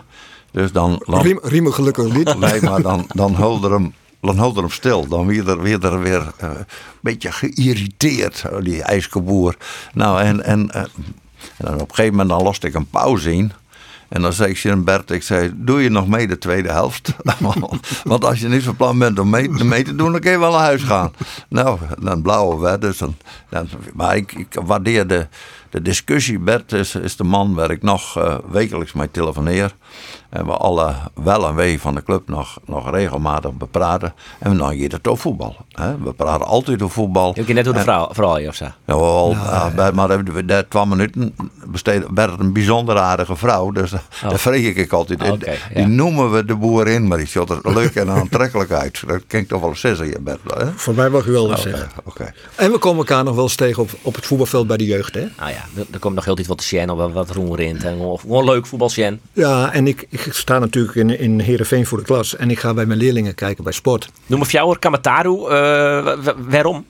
[0.57, 2.39] Dus dan, dan, Riem, Riemen gelukkig niet.
[2.51, 5.07] nee, maar dan, dan hulde hem, dan hulde hem stil.
[5.09, 6.67] Dan weer er weer, er weer eh, een
[7.01, 9.57] beetje geïrriteerd, eh, die ijskoboer.
[9.93, 10.89] Nou, en, en, eh, en
[11.57, 13.53] dan op een gegeven moment dan lost ik een pauze in.
[14.09, 17.15] En dan zei ik tegen Bert, ik zei, doe je nog mee de tweede helft?
[18.05, 20.39] Want als je niet van plan bent om mee, mee te doen, dan kun je
[20.39, 21.13] wel naar huis gaan.
[21.49, 22.79] Nou, dan blauwe we.
[22.79, 23.17] Dus dan,
[23.51, 25.29] dan, maar ik, ik waardeer
[25.77, 26.39] de, discussie.
[26.39, 29.75] Bert is, is de man waar ik nog eh, wekelijks mee telefoneer.
[30.31, 34.15] En we alle wel en wee van de club nog, nog regelmatig bepraten.
[34.39, 35.57] En dan gaat het over voetbal.
[35.71, 35.99] Hè?
[35.99, 37.33] We praten altijd over voetbal.
[37.35, 38.65] Heb je net door de vrouw, vrouw je of zo?
[38.65, 41.35] ja, wel, ja, Bert, maar hebben we daar twee minuten
[41.67, 42.09] besteed.
[42.09, 45.23] Bert een bijzonder aardige vrouw, dus daar vreeg ik altijd.
[45.23, 45.33] in.
[45.33, 45.87] Oké, Die ja.
[45.87, 49.03] noemen we de boerin, maar die ziet er leuk en aantrekkelijk uit.
[49.07, 50.41] Dat klinkt toch wel zeggen, je Bert.
[50.55, 50.73] Hè?
[50.77, 51.89] Voor mij mag u wel Oké, zeggen.
[52.05, 52.33] oké.
[52.55, 55.15] En we komen elkaar nog wel eens tegen op, op het voetbalveld bij de jeugd.
[55.15, 55.27] Hè?
[55.39, 57.85] Nou ja, er, er komt nog heel iets wat te zien, of wat- wat roerint.
[57.85, 59.21] En gewoon, gewoon leuk voetbal zien.
[59.33, 62.37] Ja, en ik, ik sta natuurlijk in, in Heerenveen voor de klas.
[62.37, 64.11] En ik ga bij mijn leerlingen kijken bij sport.
[64.27, 65.43] Noem me Fjouwer, Kamataru.
[65.45, 65.49] eh,
[66.25, 66.87] wa- waarom?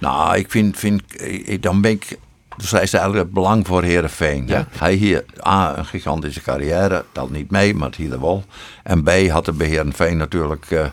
[0.00, 2.18] Nou, ik vind, vind ik, dan ben ik.
[2.56, 4.46] Dus hij is eigenlijk het belang voor Herenveen.
[4.46, 4.66] Ja.
[4.70, 8.44] Hij hier A, een gigantische carrière, dat niet mee, maar het hier wel.
[8.82, 10.66] En B, had de bij Heerenveen natuurlijk.
[10.70, 10.86] eh,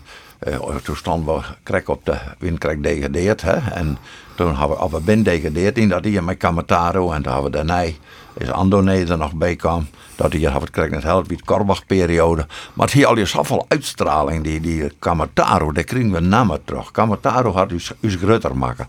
[0.84, 3.42] toen stonden we krek op de windkrek degradeerd.
[3.42, 3.72] Hè?
[3.72, 3.98] En
[4.36, 7.12] toen hadden we, we ben degradeerd in dat hier met Kamataro.
[7.12, 7.86] En toen hadden we daarna,
[8.38, 9.88] is Andone er nog bij kwam.
[10.16, 12.48] Dat hier we het krek net helft, wie Korbach-periode.
[12.74, 16.92] Maar het hier al je zoveel uitstraling, die, die Kamataro, daar kregen we namen terug.
[16.92, 18.88] Kamataro had u us grutter maken.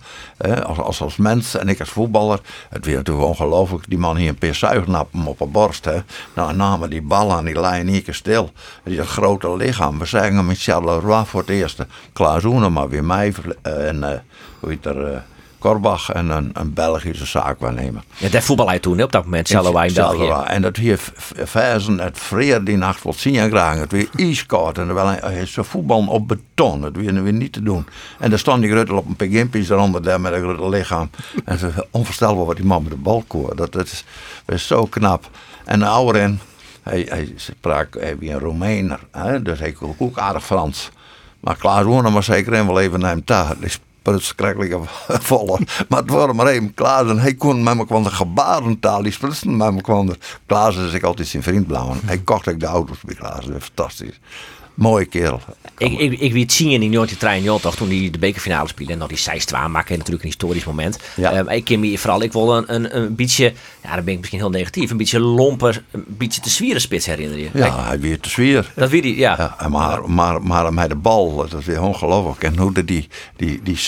[0.65, 2.41] Als, als, als mens en ik als voetballer.
[2.69, 3.89] Het weer natuurlijk ongelooflijk.
[3.89, 5.85] Die man hier een paar zuignappen op de borst.
[5.85, 5.99] Hè.
[6.35, 8.51] Nou, namen die ballen en die lijn hier stil.
[8.85, 9.99] Die grote lichaam.
[9.99, 11.87] We zeggen hem met Charleroi voor het eerste.
[12.13, 13.33] Klaas Oenema weer mij.
[13.63, 14.19] eh, En eh,
[14.61, 15.13] hoe heet er...
[15.13, 15.19] eh,
[15.65, 18.03] Korbach en een, een Belgische zaakwaarnemer.
[18.17, 19.49] Ja, daar voetbal hij toen op dat moment.
[19.49, 20.45] Charleroi in België.
[20.47, 21.01] En dat hier
[21.45, 23.79] versen, het vreer die nacht wil zien en graag.
[23.79, 26.83] Het weer ijskoud en wel is voetbal op beton.
[26.83, 27.87] Het weer, weer niet te doen.
[28.19, 31.11] En daar stond die Gruttel op een paar gimpjes eronder daar met een lichaam.
[31.45, 33.57] En het is onvoorstelbaar wat die man met de bal koor.
[33.57, 34.05] Dat, dat is,
[34.45, 35.31] dat is zo knap.
[35.65, 36.35] En de oude
[36.83, 39.01] hij, hij sprak hij een Romeiner.
[39.11, 39.43] Hè?
[39.43, 40.91] Dus hij kon ook aardig Frans.
[41.41, 43.25] Maar Klaas woonde maar zeker en wel even naar hem
[44.05, 44.15] daar.
[44.15, 44.81] Die sprutskrakkelijke
[45.29, 45.59] volle.
[45.89, 49.03] Maar het waren maar Klaas en hij kon met me kwam de gebarentaal.
[49.03, 50.15] Die sprutsen met me kwam.
[50.47, 52.01] Klaas is ik altijd zijn vriend blauwen.
[52.05, 53.45] Hij kocht ook de auto's bij Klaas.
[53.59, 54.21] Fantastisch.
[54.75, 55.41] Mooie kerel.
[55.79, 59.09] Ik, ik, ik weet zien in die 1993 toen die de bekerfinale speelde en nog
[59.09, 60.99] die 6-2 maken natuurlijk een historisch moment.
[61.17, 61.33] Ja.
[61.33, 64.15] Eh, maar ik ken me vooral, ik wil een, een, een beetje, ja dan ben
[64.15, 67.51] ik misschien heel negatief, een beetje lomper, een beetje te zwieren spits herinneren je.
[67.51, 68.73] Kijk, Ja, hij weer te zwier.
[68.75, 69.57] Dat weet hij, ja.
[69.59, 72.43] Ja, maar, maar, maar met de bal, dat is weer ongelooflijk.
[72.43, 73.79] En hoe de die, die, die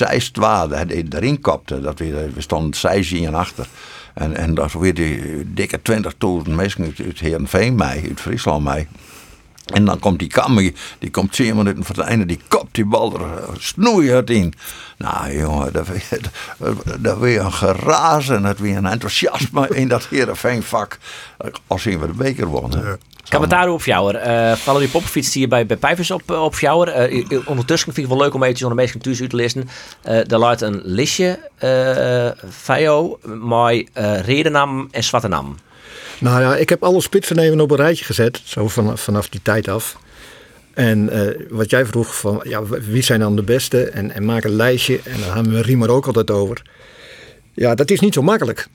[0.87, 3.67] die erin kapte, dat we, we stonden zij zien achter.
[4.15, 5.23] En, en dat weer die
[5.55, 5.81] dikke
[6.47, 8.87] 20.000 mensen uit, uit Heerenveen mee, uit Friesland mee.
[9.67, 12.85] En dan komt die Kammer, die komt 10 minuten voor het einde, die kopt die
[12.85, 14.55] bal er eh, snoeihard in.
[14.99, 16.21] Nou jongen, dat weer,
[16.99, 20.99] dat weer een geraas en dat weer een enthousiasme in dat Heerenveen-vak.
[21.67, 22.99] Als zien we de beker wonnen.
[23.29, 24.15] Kamataru op Fjouwer.
[24.17, 26.89] eh Valerie Poppenfiets die je bij, bij Pijvers op, eh, op Fjouwer.
[26.89, 29.69] Eh, ondertussen vind ik het wel leuk om eventjes onder de uit te lezen.
[30.03, 35.57] Eh daar luidt een listje, eh Fio, met eh redenam en zwartenam.
[36.19, 38.41] Nou ja, ik heb alle spitsen even op een rijtje gezet.
[38.45, 39.97] Zo vanaf, vanaf die tijd af.
[40.75, 43.85] En eh, wat jij vroeg van ja, wie zijn dan de beste?
[43.85, 45.01] En, en maak een lijstje.
[45.05, 46.63] En daar hebben we Riemer ook altijd over.
[47.55, 48.69] Ja, dat is niet zo makkelijk.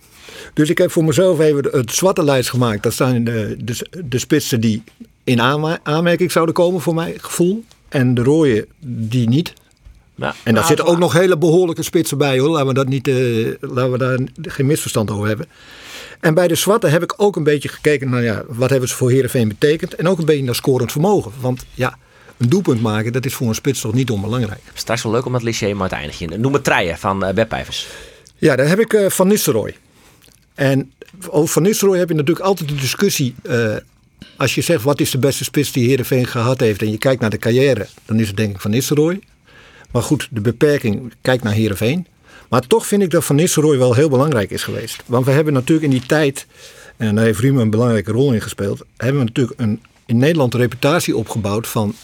[0.53, 2.83] Dus ik heb voor mezelf even het zwarte lijst gemaakt.
[2.83, 4.83] Dat zijn de, de, de spitsen die
[5.23, 5.41] in
[5.83, 7.63] aanmerking zouden komen voor mijn gevoel.
[7.89, 9.53] En de rode die niet.
[10.15, 12.49] Ja, En daar nou, zitten ook nog hele behoorlijke spitsen bij hoor.
[12.49, 13.15] Laten we, dat niet, eh,
[13.59, 15.47] laten we daar geen misverstand over hebben.
[16.21, 18.95] En bij de zwarte heb ik ook een beetje gekeken naar ja, wat hebben ze
[18.95, 19.95] voor Heerenveen betekend.
[19.95, 21.31] En ook een beetje naar scorend vermogen.
[21.39, 21.97] Want ja,
[22.37, 24.61] een doelpunt maken, dat is voor een spits toch niet onbelangrijk.
[24.73, 26.41] Straks wel leuk om dat listje maar te eindigen.
[26.41, 27.87] Noem het treien van uh, Web Pijvers.
[28.37, 29.75] Ja, daar heb ik eh, Van Nistelrooy.
[30.53, 30.91] En
[31.29, 33.35] over Van Nistelrooy heb je natuurlijk altijd de discussie.
[33.43, 33.75] eh,
[34.37, 36.81] als je zegt wat is de beste spits die Heerenveen gehad heeft.
[36.81, 37.87] En je kijkt naar de carrière.
[38.05, 39.19] Dan is het denk ik Van Nistelrooy.
[39.91, 42.07] Maar goed, de beperking, kijk naar Heerenveen.
[42.51, 45.03] Maar toch vind ik dat Van Nistelrooy wel heel belangrijk is geweest.
[45.05, 46.47] Want we hebben natuurlijk in die tijd,
[46.97, 50.53] en daar heeft Riemen een belangrijke rol in gespeeld, hebben we natuurlijk een, in Nederland
[50.53, 51.95] een reputatie opgebouwd van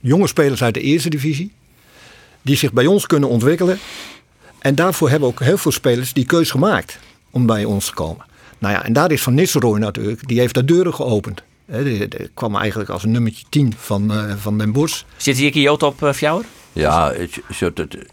[0.00, 1.52] jonge spelers uit de eerste divisie.
[2.42, 3.78] Die zich bij ons kunnen ontwikkelen.
[4.58, 6.98] En daarvoor hebben ook heel veel spelers die keus gemaakt
[7.30, 8.24] om bij ons te komen.
[8.58, 11.42] Nou ja, en daar is Van Nistelrooy natuurlijk, die heeft de deuren geopend.
[11.66, 15.02] Die kwam eigenlijk als nummertje 10 van, uh, van Den Bosch.
[15.16, 16.44] Zit hier Kyoto op uh, Fjouwer?
[16.72, 17.40] Ja, het,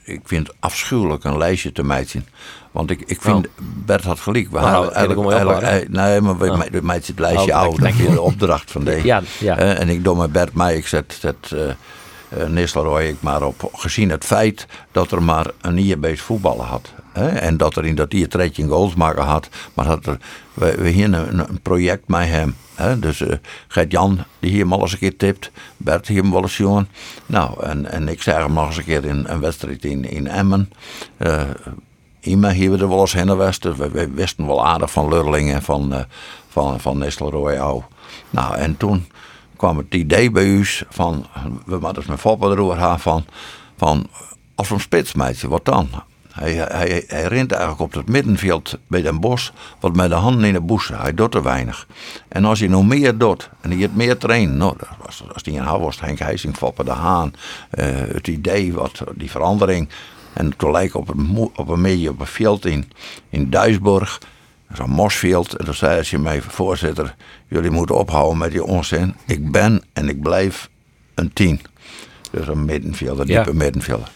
[0.03, 2.27] ik vind het afschuwelijk een lijstje te meiden.
[2.71, 3.53] Want ik, ik vind, oh.
[3.85, 4.51] Bert had gelijk.
[4.51, 6.57] We oh, nou, eigenlijk, eigenlijk, nee, maar we oh.
[6.81, 7.81] meiden het lijstje oh, oud.
[7.81, 9.05] Dat is de opdracht van deze.
[9.05, 9.59] Ja, ja.
[9.59, 11.59] Uh, en ik doe met Bert mij, ik zet, zet uh,
[12.47, 13.69] Nistelrooy ik maar op.
[13.73, 16.93] Gezien het feit dat er maar een IEB's voetballen had.
[17.13, 17.27] Hè?
[17.27, 19.49] En dat er in dat die 13 goals maken had.
[19.73, 20.17] Maar dat er,
[20.53, 22.55] we, hier een, project met hem.
[22.75, 22.99] Hè?
[22.99, 23.33] Dus uh,
[23.67, 25.51] Gert-Jan, die hier al eens een keer tipt.
[25.77, 26.89] Bert hier hem wel eens jongen.
[27.25, 30.27] Nou, en, en ik zeg hem nog eens een keer in een wedstrijd in, in
[30.27, 30.71] Emmen.
[31.17, 31.41] Uh,
[32.19, 35.93] Ima hier we er wel eens heen we, wisten wel aardig van Lurling en van,
[35.93, 35.99] uh,
[36.47, 37.83] van, van Nistelrooy.
[38.29, 39.07] Nou, en toen
[39.57, 41.25] kwam het idee bij u van,
[41.65, 43.25] we hadden met Foppen erover gaan van,
[43.77, 44.07] van
[44.55, 45.89] als een spitsmeidje, wat dan?
[46.31, 50.43] Hij, hij, hij rent eigenlijk op het middenveld bij Den Bos, wat met de handen
[50.43, 50.99] in de boezen.
[50.99, 51.87] Hij doet er weinig.
[52.27, 55.53] En als hij nog meer doet, en hij het meer traint, nou, als, als die
[55.53, 57.33] in was, Henk Heising, Foppen de Haan,
[57.79, 59.89] uh, het idee, wat, die verandering.
[60.33, 62.91] En toen lijkt op een, op een op een veld in,
[63.29, 64.19] in Duisburg,
[64.73, 65.55] zo'n mosveld.
[65.55, 67.15] En toen zei ze mij, voorzitter,
[67.47, 69.15] jullie moeten ophouden met die onzin.
[69.25, 70.69] Ik ben en ik blijf
[71.15, 71.61] een tien.
[72.31, 73.57] Dus een middenvelder, een diepe ja.
[73.57, 74.09] middenvelder.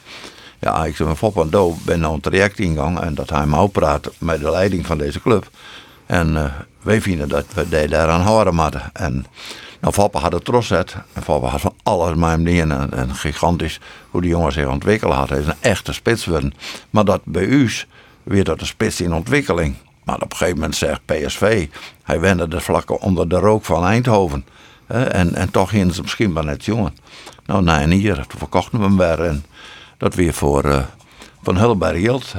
[0.59, 3.45] Ja, ik zeg, mijn Fop en Do ben nou een traject ingegaan en dat hij
[3.45, 5.49] me ook praat met de leiding van deze club.
[6.05, 6.45] En uh,
[6.81, 8.81] wij vinden dat we daaraan houden moeten.
[8.93, 9.25] En
[9.81, 12.59] nou, Foppe had het trots En Foppe had van alles met hem niet.
[12.59, 15.29] En, en gigantisch hoe die jongen zich ontwikkeld had.
[15.29, 16.53] Hij is een echte spits worden.
[16.89, 17.69] Maar dat bij u
[18.23, 19.75] weer dat een spits in ontwikkeling.
[20.11, 21.67] Maar op een gegeven moment zegt PSV.
[22.03, 24.45] Hij wende de vlakken onder de rook van Eindhoven.
[24.87, 26.97] En, en toch gingen ze misschien wel net jongen.
[27.45, 29.19] Nou, na een jaar, verkochten we hem weer.
[29.19, 29.45] En
[29.97, 30.83] dat weer voor uh,
[31.43, 32.33] Van Hulberg geld.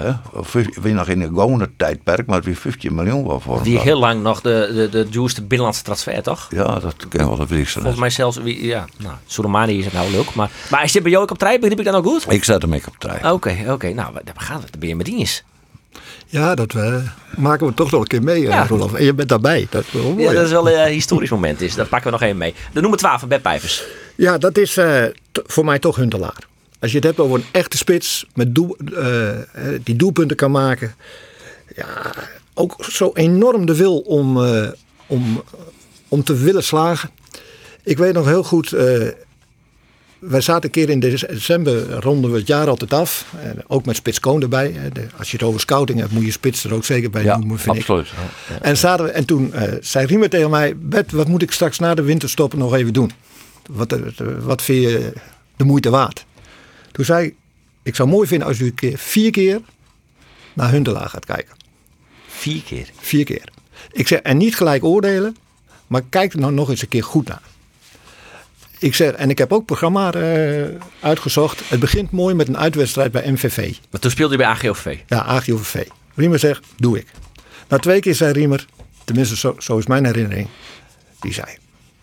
[0.83, 3.63] Weer nog in een gewone tijdperk, maar weer 15 miljoen wel voor.
[3.63, 6.49] Die heel lang nog de, de, de duurste binnenlandse transfer, toch?
[6.51, 10.35] Ja, dat ken wel, Volgens mij zelfs, ja, nou, Soleimani is het nou leuk.
[10.35, 12.33] Maar, maar als je bij jou ook op trein, begrijp ik dat nou goed?
[12.33, 13.33] Ik zet hem ik op trein.
[13.33, 13.73] Oké, oké.
[13.73, 13.93] Okay.
[13.93, 14.67] Nou, daar gaan we.
[14.71, 15.45] Dan ben je met dienst.
[16.33, 17.03] Ja, dat we,
[17.37, 18.67] maken we toch nog een keer mee, ja.
[18.67, 18.95] Rolf.
[18.95, 19.67] En je bent daarbij.
[19.71, 20.23] Dat is wel mooi.
[20.23, 21.61] Ja, dat is wel een uh, historisch moment.
[21.61, 21.75] Is.
[21.75, 22.55] Dat pakken we nog even mee.
[22.73, 23.85] De nummer 12 van Bert Pijvers.
[24.15, 24.79] Ja, dat is
[25.33, 26.47] voor mij toch Huntelaar.
[26.81, 28.77] Als je het hebt over een echte spits met doel,
[29.83, 30.95] die doelpunten kan maken.
[31.77, 31.87] Ja,
[32.55, 34.39] ook zo enorm de wil om,
[35.07, 35.43] om,
[36.09, 37.11] om te willen slagen.
[37.83, 39.09] Ik weet nog heel goed, uh,
[40.23, 43.27] wij zaten een keer in december, ronden we het jaar altijd af.
[43.41, 44.75] En ook met Spits Koon erbij.
[45.19, 47.59] Als je het over scouting hebt, moet je Spits er ook zeker bij ja, noemen,
[47.59, 48.07] vind absoluut.
[48.07, 48.13] ik.
[48.49, 51.79] Ja, en, zaten we, en toen zei Riemer tegen mij, Bert, wat moet ik straks
[51.79, 53.11] na de winterstoppen nog even doen?
[53.71, 53.99] Wat,
[54.41, 55.13] wat vind je
[55.57, 56.25] de moeite waard?
[56.93, 57.35] Toen zei ik,
[57.83, 59.61] ik zou mooi vinden als u een keer vier keer
[60.53, 61.55] naar Huntelaar gaat kijken.
[62.27, 62.91] Vier keer?
[63.01, 63.49] Vier keer.
[63.93, 65.37] Ik zeg, en niet gelijk oordelen,
[65.87, 67.43] maar kijk er nou nog eens een keer goed naar.
[68.83, 70.67] Ik zeg, en ik heb ook programma uh,
[71.01, 71.69] uitgezocht.
[71.69, 73.77] Het begint mooi met een uitwedstrijd bij MVV.
[73.91, 74.99] Maar toen speelde je bij AGOVV?
[75.07, 75.87] Ja, AGOVV.
[76.15, 77.07] Riemer zegt, doe ik.
[77.69, 78.67] Na twee keer zei Riemer,
[79.05, 80.49] tenminste zo, zo is mijn herinnering.
[81.21, 81.47] Die zei,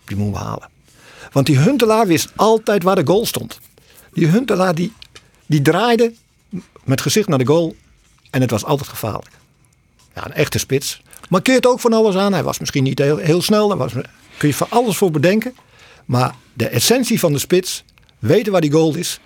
[0.04, 0.68] die moeten we halen.
[1.32, 3.58] Want die Huntelaar wist altijd waar de goal stond.
[4.12, 4.92] Die Huntelaar die,
[5.46, 6.12] die draaide
[6.84, 7.76] met gezicht naar de goal.
[8.30, 9.30] En het was altijd gevaarlijk.
[10.14, 11.02] Ja, een echte spits.
[11.28, 12.32] Markeert ook van alles aan.
[12.32, 13.68] Hij was misschien niet heel, heel snel.
[13.68, 13.92] Daar was,
[14.36, 15.54] kun je van alles voor bedenken.
[16.06, 17.84] Maar de essentie van de spits.
[18.18, 19.20] Weten waar die goal is.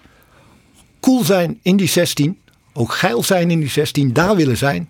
[1.00, 2.38] Cool zijn in die 16.
[2.72, 4.12] Ook geil zijn in die 16.
[4.12, 4.88] Daar willen zijn.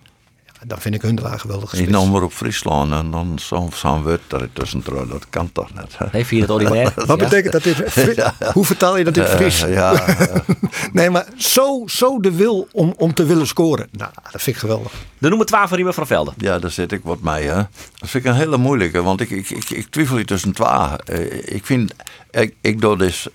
[0.67, 1.83] Dan vind ik Huntelaar geweldig spits.
[1.83, 5.07] Je nam maar op Friesland en dan zo'n zo woord er tussendoor.
[5.07, 5.97] Dat kan toch net.
[5.99, 6.93] Nee, vind je het ordinair?
[7.05, 8.33] Wat betekent dat in ja.
[8.53, 9.63] Hoe vertaal je dat in Fries?
[9.63, 10.05] Uh, ja.
[10.93, 13.87] nee, maar zo, zo de wil om, om te willen scoren.
[13.91, 14.91] Nou, dat vind ik geweldig.
[15.17, 16.33] De noemen 12 van Riemer van Velden.
[16.37, 17.47] Ja, daar zit ik wat mee.
[17.47, 17.55] Hè.
[17.97, 19.01] Dat vind ik een hele moeilijke.
[19.01, 20.95] Want ik, ik, ik, ik twijfel hier tussen 12.
[21.09, 21.93] Uh, ik vind...
[22.31, 23.27] Ik, ik doe dus...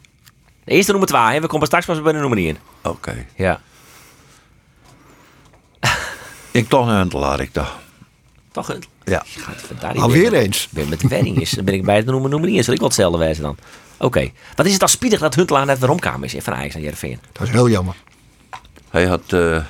[0.65, 1.41] De eerste nummer 12.
[1.41, 2.57] We komen straks pas bij de nummer 1.
[2.83, 2.89] Oké.
[2.89, 3.27] Okay.
[3.37, 3.61] Ja.
[6.51, 7.79] Ik toch een huntelaar, ik toch.
[8.53, 8.83] Toch een?
[9.05, 9.25] Ja.
[9.95, 10.69] Alweer eens.
[10.71, 11.51] Ben met de wedding is.
[11.51, 12.65] Dan ben ik bij het noemen nummer 1.
[12.65, 13.57] Zal ik wel hetzelfde wijzen dan?
[13.95, 14.05] Oké.
[14.05, 14.33] Okay.
[14.55, 17.19] Wat is het als spiedig dat Huntelaar net weer omkamer is van Ajax naar Jereveen?
[17.33, 17.95] Dat is heel jammer.
[18.91, 19.33] Hij had...
[19.33, 19.65] Uh,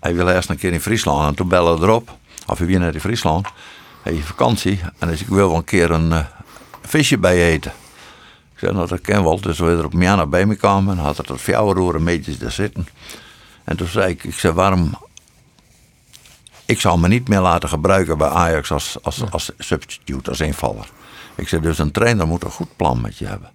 [0.00, 2.16] hij wilde eerst een keer in Friesland en toen bellen erop.
[2.46, 3.46] Of hij weer naar Friesland.
[4.02, 4.80] Hij heeft vakantie.
[4.98, 6.24] En dus ik wil wel een keer een uh,
[6.82, 7.72] visje bij eten.
[8.52, 9.40] Ik zei, nou dat ken wel.
[9.40, 10.98] Dus we er op Miana bij me kwamen.
[10.98, 12.88] En had er tot fjouwer een beetje daar zitten.
[13.64, 14.98] En toen zei ik, ik zei, waarom
[16.66, 20.88] ik zal me niet meer laten gebruiken bij Ajax als, als, als substitute, als invaller.
[21.34, 23.50] Ik zei, dus een trainer moet een goed plan met je hebben.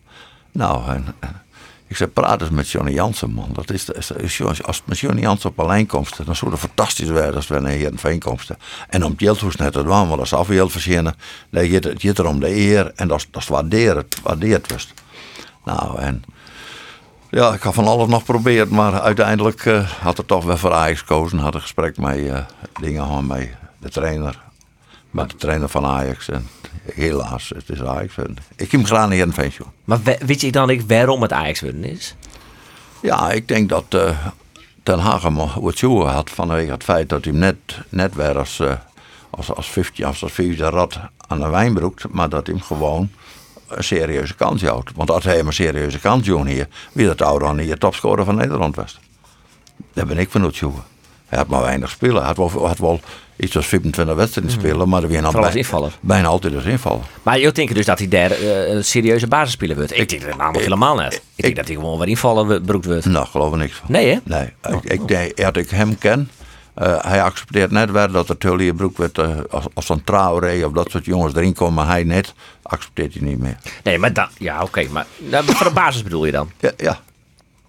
[0.51, 1.41] Nou, en, en
[1.87, 3.49] ik zei, praat eens met Johnny Jansen, man.
[3.53, 7.35] Dat is, is, als met Johnny Jansen op alleen komt, dan zou het fantastisch zijn
[7.35, 8.57] als we naar Heerenveen komsten.
[8.89, 11.15] En om het geld net te doen, want dat is afgeld verzinnen.
[11.49, 14.93] Dan gaat het gaat er om de eer en dat, dat is waardeerd, waardeerd was.
[15.63, 16.23] Nou, en
[17.31, 20.73] ja, ik had van alles nog geprobeerd, maar uiteindelijk uh, had er toch wel voor
[20.73, 21.37] Ajax gekozen.
[21.37, 22.39] Had een gesprek met uh,
[22.81, 24.39] dingen gewoon met de trainer.
[25.11, 26.29] Met de trainer van Ajax.
[26.29, 26.47] En
[26.93, 28.15] helaas, het is Ajax.
[28.55, 29.51] Ik heb hem graag in een
[29.83, 32.15] Maar weet je dan ik waarom het Ajax is?
[33.01, 34.17] Ja, ik denk dat, uh,
[34.83, 37.57] Ten Hag hem wat jongen had vanwege het feit dat hij net,
[37.89, 38.73] net weer als, eh,
[39.29, 42.63] als, als 15 of als vijfde rad aan de wijn broekt, maar dat hij hem
[42.63, 43.09] gewoon
[43.77, 44.91] een serieuze kans houdt.
[44.95, 48.25] Want als hij hem een serieuze kans joeg hier, wie dat oude dan hier topscorer
[48.25, 48.99] van Nederland was.
[49.93, 50.83] Daar ben ik van uitzoeken.
[51.25, 52.15] Hij had maar weinig spelen.
[52.15, 52.99] Hij had wel, had wel
[53.35, 55.91] iets als 25 wedstrijden spelen, maar er weer invaller.
[56.01, 57.03] bijna altijd als invaller.
[57.23, 59.97] Maar je denkt dus dat hij daar eh, een serieuze basisspeler wordt?
[59.97, 61.21] Ik denk dat namelijk helemaal niet.
[61.35, 63.05] Ik denk dat hij gewoon weer invallen broekt wordt.
[63.05, 63.85] Nou, geloof er niks van.
[63.91, 64.17] Nee, hè?
[64.23, 64.49] Nee,
[64.81, 66.29] ik, ik denk, als ik hem ken,
[66.73, 70.65] eh, hij accepteert net wel dat er Tully broek werd eh, als, als een Traoré
[70.65, 73.57] of dat soort jongens erin komen, maar hij net, accepteert hij niet meer.
[73.83, 74.27] Nee, maar dan...
[74.37, 74.87] Ja, oké.
[74.91, 76.51] maar nou, voor de basis bedoel je dan?
[76.59, 77.01] Ja, ja.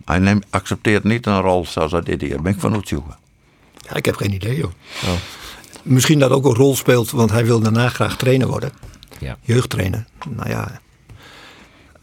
[0.04, 2.42] Hij neemt, accepteert niet een rol zoals hij dit hier.
[2.42, 3.16] Ben ik van uitzoeken.
[3.76, 4.70] Ja, ik heb geen idee joh.
[5.82, 8.72] Misschien dat ook een rol speelt, want hij wil daarna graag trainer worden.
[9.18, 9.36] Ja.
[9.40, 10.04] Jeugdtrainer.
[10.28, 10.80] Nou ja.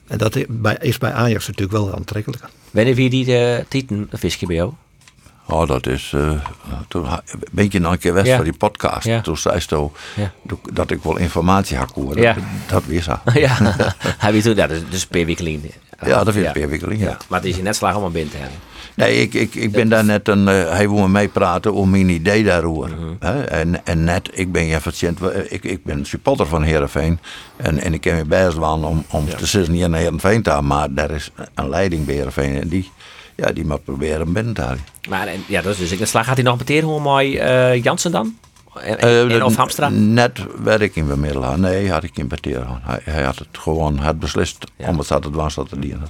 [0.08, 2.44] En dat is bij, is bij Ajax natuurlijk wel aantrekkelijk.
[2.72, 4.74] Wanneer wie die de titel visje bij jou?
[5.50, 6.12] Oh, dat is.
[6.16, 6.32] eh
[6.88, 7.06] toen
[7.52, 8.36] ben je nog een keer Ja.
[8.36, 9.06] voor die podcast.
[9.06, 9.22] Ja.
[9.22, 10.32] Toen zei ze Ja.
[10.74, 12.22] dat ik wel informatie had horen.
[12.30, 12.34] Ja.
[12.34, 13.42] Dat, dat wist hij.
[13.42, 14.80] ja, weet hoe dat is.
[14.90, 15.72] Dus Per Wikkelien.
[16.06, 17.18] Ja, dat vind ik Per Wikkelien, ja.
[17.28, 18.58] Maar het is je net slag om een binnen te hebben.
[18.96, 20.48] Nee, ik, ik, ik ben daar net een.
[20.48, 22.90] eh, hij wil me meepraten om mijn idee daarover.
[22.90, 23.32] Mhm.
[23.48, 25.20] En, en net, ik ben efficiënt.
[25.50, 27.20] Ik, ik ben supporter van Herenveen.
[27.56, 30.50] En, en ik ken me best wel om, om te zitten hier naar Herenveen te
[30.50, 30.68] gaan.
[30.68, 32.62] Maar daar is een leiding bij Herenveen.
[32.62, 32.92] En die,
[33.40, 34.84] ja, die moet proberen binnen te halen.
[35.10, 36.26] Maar en, ja, dat is dus ik net slag.
[36.26, 38.38] Gaat hij nog meteen hoe mooi eh, Jansen dan?
[38.74, 39.90] En, Eh, en, en of Hamstra?
[39.90, 41.50] Net werd ik in bemiddelen.
[41.50, 41.60] aan.
[41.60, 42.66] Nee, had ik in Peteer.
[42.82, 46.08] Hij, hij had het gewoon had beslist om het zat het was dat te dienen.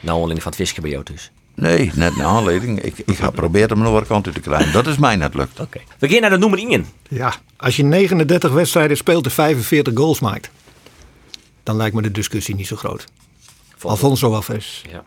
[0.00, 1.30] Nou, alleen van het visje bij jou dus.
[1.54, 2.80] Nee, net naar aanleiding.
[2.82, 4.72] Ik, ik ga proberen hem nog wat kant uit te krijgen.
[4.72, 5.60] Dat is mij net lukt.
[5.60, 5.80] Oké.
[5.98, 6.86] We gaan naar de nummer 1.
[7.08, 10.50] Ja, als je 39 wedstrijden speelt en 45 goals maakt,
[11.62, 13.04] dan lijkt me de discussie niet zo groot.
[13.80, 14.82] Alfonso Alves.
[14.90, 15.04] Ja.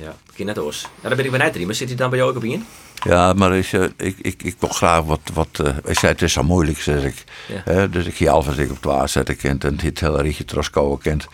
[0.00, 0.14] Ja,
[0.62, 0.82] oors.
[1.02, 1.66] Ja, dan ben ik bij Nijtrie.
[1.66, 2.64] Maar zit hij dan bij jou ook op in?
[3.04, 5.20] Ja, maar is, eh, ik, ik, ik wil graag wat.
[5.34, 7.24] wat eh, ik zei, het is zo moeilijk, zeg ik.
[7.48, 7.72] Ja.
[7.72, 11.26] Hè, dus ik ga Alves ik op 12 zetten kent en dit hele Rietje kent.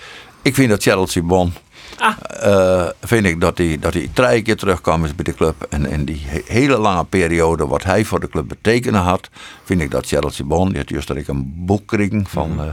[0.42, 1.52] Ik vind dat Chelsea Bon.
[1.98, 2.14] Ah.
[2.40, 5.66] eh, vind ik dat hij, dat hij drie keer terugkwam is bij de club.
[5.70, 9.28] En in die he- hele lange periode wat hij voor de club betekenen had,
[9.64, 11.86] vind ik dat Chelsea Bon, die had juist dat ik een boek
[12.28, 12.68] van, Mhm.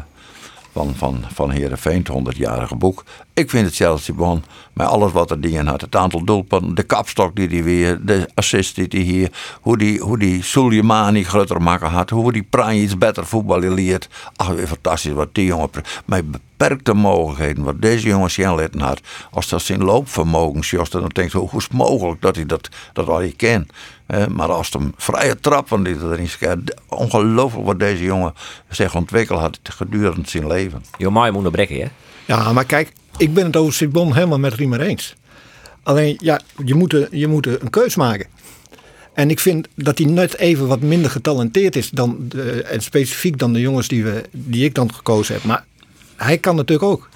[0.71, 3.03] Van, van, van het 100-jarige boek.
[3.33, 5.81] Ik vind het Chelsea Bon, met alles wat er dingen had.
[5.81, 9.31] Het aantal doelpunten, de kapstok die hij weer, de assist die hij hier,
[9.61, 14.09] hoe die, hoe die Soleimani groter maken had, hoe die Pranjic beter voetballen leert.
[14.35, 15.69] Ach, weer fantastisch wat die jongen,
[16.05, 19.01] met beperkte mogelijkheden, wat deze jongen Sjenlitten had.
[19.31, 22.69] Als dat zijn loopvermogen, Jos, dan denkt je, hoe is het mogelijk dat hij dat,
[22.93, 23.71] dat al niet kent.
[24.11, 28.33] Eh, maar als het hem vrije trappen die erin schiet, ongelooflijk wat deze jongen
[28.69, 30.83] zich ontwikkeld had gedurende zijn leven.
[30.97, 31.87] Je mag hem onderbreken, hè?
[32.25, 35.15] Ja, maar kijk, ik ben het over Sibon helemaal met Riemer eens.
[35.83, 38.27] Alleen, ja, je moet, een- je moet een keus maken.
[39.13, 43.37] En ik vind dat hij net even wat minder getalenteerd is dan de, en specifiek
[43.37, 45.43] dan de jongens die, we, die ik dan gekozen heb.
[45.43, 45.65] Maar
[46.15, 47.09] hij kan natuurlijk ook.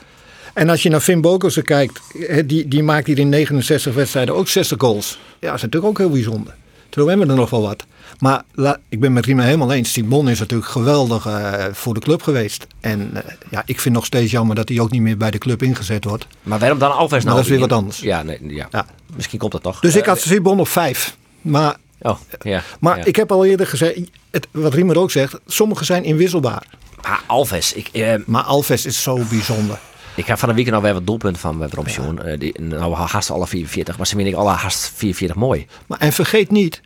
[0.53, 4.35] En als je naar Finn Bokelsen kijkt, hè, die, die maakt hier in 69 wedstrijden
[4.35, 5.19] ook 60 goals.
[5.39, 6.55] Ja, dat is natuurlijk ook heel bijzonder.
[6.89, 7.85] Terwijl we hebben er nog wel wat.
[8.19, 9.91] Maar la- ik ben met Riemer helemaal eens.
[9.91, 12.67] Simon is natuurlijk geweldig eh, voor de club geweest.
[12.79, 15.37] En eh, ja, ik vind nog steeds jammer dat hij ook niet meer bij de
[15.37, 16.27] club ingezet wordt.
[16.43, 17.35] Maar waarom dan Alves nou?
[17.35, 17.99] dat is weer wat anders.
[17.99, 18.67] Ja, nee, ja.
[18.71, 18.85] Ja.
[19.15, 19.79] Misschien komt dat toch.
[19.79, 21.17] Dus ik Eh, had Simon op vijf.
[21.41, 22.63] Maar, Oh, ja.
[22.79, 23.03] maar ja.
[23.05, 23.99] ik heb al eerder gezegd,
[24.31, 26.63] het, wat Riemer ook zegt, sommigen zijn inwisselbaar.
[27.01, 27.89] Maar Alves, ik,
[28.25, 29.79] Maar Alves is zo bijzonder.
[30.15, 32.21] Ik heb van een weekend nog weer wat doelpunten van met Rob Schoen.
[32.23, 35.67] Eh, die, nou, haast alle 44, maar ze vind ik alle haast 44 mooi.
[35.87, 36.81] Maar, en vergeet niet,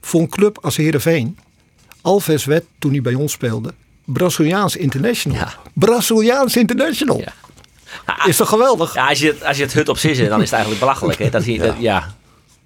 [0.00, 1.38] voor een club als Heerenveen,
[2.02, 5.38] Alves werd toen hij bij ons speelde, Braziliaans international.
[5.38, 5.52] Ja.
[5.72, 7.18] Braziliaans international.
[7.18, 7.32] Ja.
[8.26, 8.94] Is toch geweldig?
[8.94, 11.18] Ja, als je, het- als je het hut op zit, dan is het eigenlijk belachelijk.
[11.18, 11.30] Hè?
[11.30, 12.14] Dat hij, dat- ja.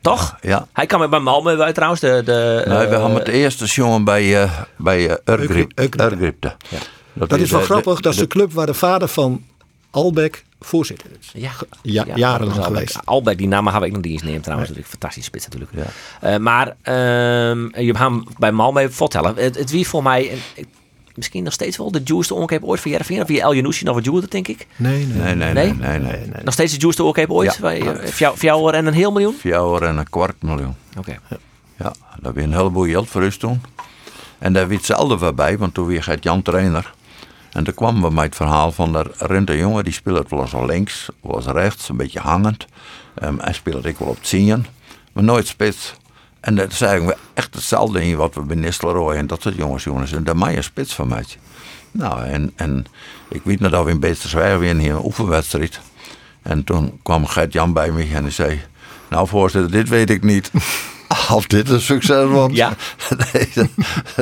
[0.00, 0.36] Toch?
[0.40, 0.66] Ja.
[0.72, 2.00] Hij kan met bij Malmö uit trouwens.
[2.00, 5.80] De, de, Nou, we eh, hadden het eerste jongen bij, eh bij uh, Eugrip.
[5.80, 6.56] Urgripte.
[7.12, 9.44] Dat is wel eh, grappig, de- dat is de club waar de vader van
[9.94, 11.30] Albeck voorzitter is.
[11.34, 11.50] Ja,
[11.82, 12.74] Ja, jarenlang Albeck.
[12.76, 12.98] geweest.
[13.04, 14.68] Albeck, die naam heb ik nog niet eens neemt trouwens.
[14.70, 15.72] Natuurlijk fantastisch spits natuurlijk.
[16.20, 19.36] Eh, maar ehm, je hebt hem bij Malmö vertellen.
[19.36, 20.66] Het, het wie voor mij, en ik-
[21.14, 23.20] misschien nog steeds wel de juiste onkeep ooit voor Jervin.
[23.20, 24.66] Of via El Yanouchi nog wat juurde, denk ik.
[24.76, 25.16] Nee, nee.
[25.22, 25.72] Nee, nee, Nee?
[25.74, 26.18] nee, nee.
[26.26, 26.42] nee.
[26.44, 27.54] Nog steeds de juiste onkeep ooit.
[27.54, 27.60] Ja.
[27.60, 29.34] Waar je- Voor jou- voor jou en een heel miljoen?
[29.34, 30.74] Vier jaar en een kwart miljoen.
[30.98, 31.18] Oké.
[31.78, 33.60] Ja, dat weer een heleboel geld voor ons toen.
[34.38, 36.94] En daar werd hetzelfde voorbij, want toen weer gaat Jan trainer.
[37.54, 40.40] En toen kwamen we met het verhaal van de rent een jongen, die speelt wel
[40.40, 42.66] eens links, wel eens rechts, een beetje hangend.
[43.14, 44.66] Ehm hij speelde ik wel op het zien,
[45.12, 45.94] maar nooit spits.
[46.40, 49.84] En dat is eigenlijk echt hetzelfde in wat we bij Nistelrooy en dat soort jongens,
[49.84, 50.12] jongens.
[50.12, 51.24] En daar maak je spits van mij.
[51.90, 52.86] Nou, en, en
[53.28, 55.80] ik weet nog dat we in Beesterswijk weer hier een oefenwedstrijd.
[56.42, 58.60] En toen kwam Gert-Jan bij me en hij zei...
[59.08, 60.50] Nou voorzitter, dit weet ik niet.
[61.28, 62.54] Als dit een succes wordt.
[62.54, 62.72] Ja.
[63.32, 63.48] nee,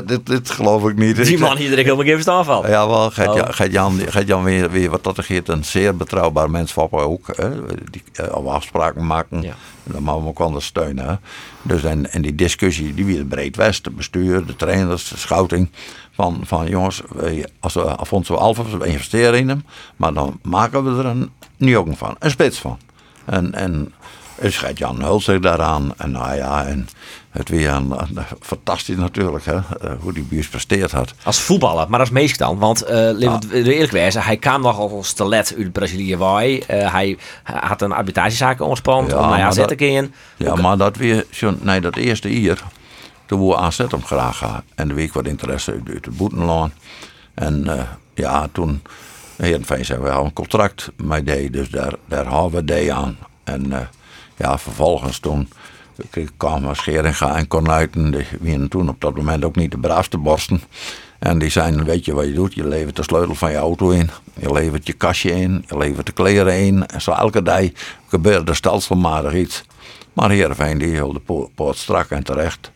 [0.05, 1.25] dit, dit geloof ik niet.
[1.25, 2.65] Die man hier er helemaal geen verstand van.
[2.69, 3.55] Ja, wel, Gert-Jan, Oh.
[3.55, 7.27] Gert-Jan, Gert-Jan weer, weer wat dat geeft, een zeer betrouwbaar mens van ook.
[7.37, 7.51] Hè,
[7.91, 9.55] die eh, afspraken maken, Ja.
[9.85, 11.07] dan mogen we ook ondersteunen.
[11.09, 11.15] Hè.
[11.63, 15.71] Dus en, en die discussie, die weer breed west, het bestuur, de trainers, de scouting.
[16.15, 19.65] Van, van jongens, wij, als we Alfonso Alves, we investeren in hem,
[19.97, 22.79] maar dan maken we er een jongen van, een spits van.
[23.25, 23.93] En, en
[24.39, 25.93] is Gert-Jan hult zich daaraan.
[25.97, 26.89] En nou ja, en
[27.31, 31.15] het weer een, een- fantastisch natuurlijk, hè, eh, hoe die buurt presteerd had.
[31.23, 32.59] Als voetballer, maar als meest dan.
[32.59, 36.17] Want eh we eerlijk wezen, hij kwam nogal als te let uit Brazilië.
[36.17, 36.59] Waai.
[36.59, 40.15] Eh, hij, had een arbitragezaak ontspant Ja, om AZ te keren.
[40.37, 41.27] Ja, maar dat weer,
[41.61, 42.63] nee, dat eerste hier,
[43.27, 44.63] toen wou AZ hem graag gaan.
[44.75, 46.73] En de week wat interesse uit, het Boetenlaan.
[47.35, 47.83] En eh,
[48.15, 48.83] ja, toen,
[49.37, 53.17] Heerenveen zei, we hebben een contract met die, dus daar, daar houden we die aan.
[53.45, 53.81] En eh,
[54.43, 55.49] ja, vervolgens toen
[56.37, 60.63] kwamen Scheringa en Cornuiten, die waren toen op dat moment ook niet de braafste borsten.
[61.19, 62.55] En die zeiden, weet je wat je doet?
[62.55, 64.11] Je levert de sleutel van je auto in.
[64.41, 65.65] Je levert je kastje in.
[65.69, 66.87] Je levert de kleren in.
[66.87, 67.63] En zo elke dag
[68.09, 69.65] gebeurde er stelselmatig iets.
[70.13, 72.71] Maar Heerenveen die hield de po- poort strak en terecht.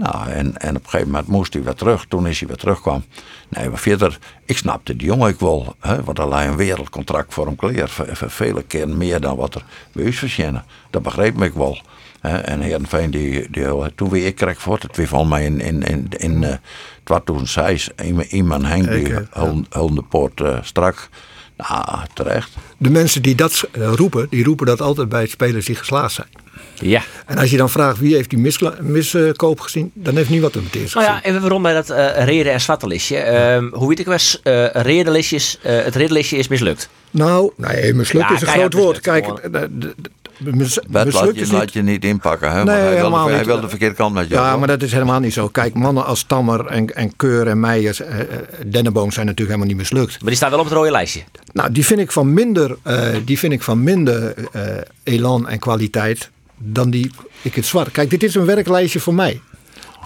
[0.00, 2.04] Nou, en, en op een gegeven moment moest hij weer terug.
[2.08, 3.04] Toen is hij weer terugkwam.
[3.48, 5.74] Nee, maar verder, ik snapte die jongen ik wel.
[5.80, 7.88] Hè, want hij een wereldcontract voor hem kleer.
[7.88, 10.64] Ve- ve- Vele keer meer dan wat er bij ons verschenen.
[10.90, 11.80] Dat begreep ik wel.
[12.20, 15.60] Hè, en Heerenveen, die, die, toen weer ik kreeg voor het weer van mij in,
[15.60, 16.54] in, in, in eh,
[17.04, 17.90] 2006.
[18.28, 21.08] Iemand Henk, die poort eh, strak.
[21.56, 22.50] Nou, terecht.
[22.78, 26.28] De mensen die dat eh, roepen, die roepen dat altijd bij spelers die geslaagd zijn.
[26.80, 27.02] Ja.
[27.26, 28.38] En als je dan vraagt wie heeft die
[28.82, 31.20] miskoop gezien, dan heeft niemand hem het eerst Nou gezien.
[31.22, 33.16] ja, even waarom bij dat eh reden en zwartelistje.
[33.16, 36.88] Ehm hoe weet ik wel, eh redenlistjes, eh, het redenlistje is mislukt.
[37.10, 39.00] Nou, nee, mislukt Ja, is een groot woord.
[39.00, 39.26] Kijk,
[40.38, 41.72] mis- laat mislukt je, laat niet...
[41.72, 42.52] je niet inpakken.
[42.52, 42.64] Hè?
[42.64, 44.34] Nee, hij wilde, hij wilde de verkeerde kant met je.
[44.34, 44.58] Ja, hoor.
[44.58, 45.48] maar dat is helemaal niet zo.
[45.48, 48.26] Kijk, mannen als Tammer en, en Keur en Meijers, eh, eh,
[48.66, 50.20] Denneboom zijn natuurlijk helemaal niet mislukt.
[50.20, 51.20] Maar die staan wel op het rode lijstje.
[51.52, 54.62] Nou, die vind ik van minder, eh, die vind ik van minder eh,
[55.02, 56.30] elan en kwaliteit
[56.62, 57.10] dan die
[57.42, 57.90] ik het zwart.
[57.90, 59.40] Kijk, dit is een werklijstje voor mij.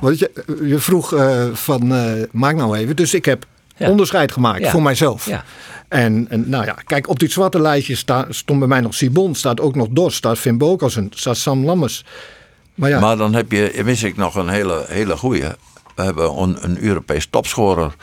[0.00, 0.30] Want je,
[0.64, 2.96] je vroeg eh, van, eh, maak nou even.
[2.96, 3.46] Dus ik heb
[3.76, 3.90] Ja.
[3.90, 4.70] onderscheid gemaakt Ja.
[4.70, 5.26] voor mijzelf.
[5.26, 5.44] Ja.
[5.88, 9.34] En, en nou ja, kijk, op dit zwarte lijstje sta, stond bij mij nog Sibon,
[9.34, 12.04] staat ook nog Dos, staat Finn Bokelsen, staat Sam Lammers.
[12.74, 15.42] Maar ja, Maar dan heb je, mis ik nog een hele, hele goeie.
[15.94, 17.94] We hebben een, een Europees topscorer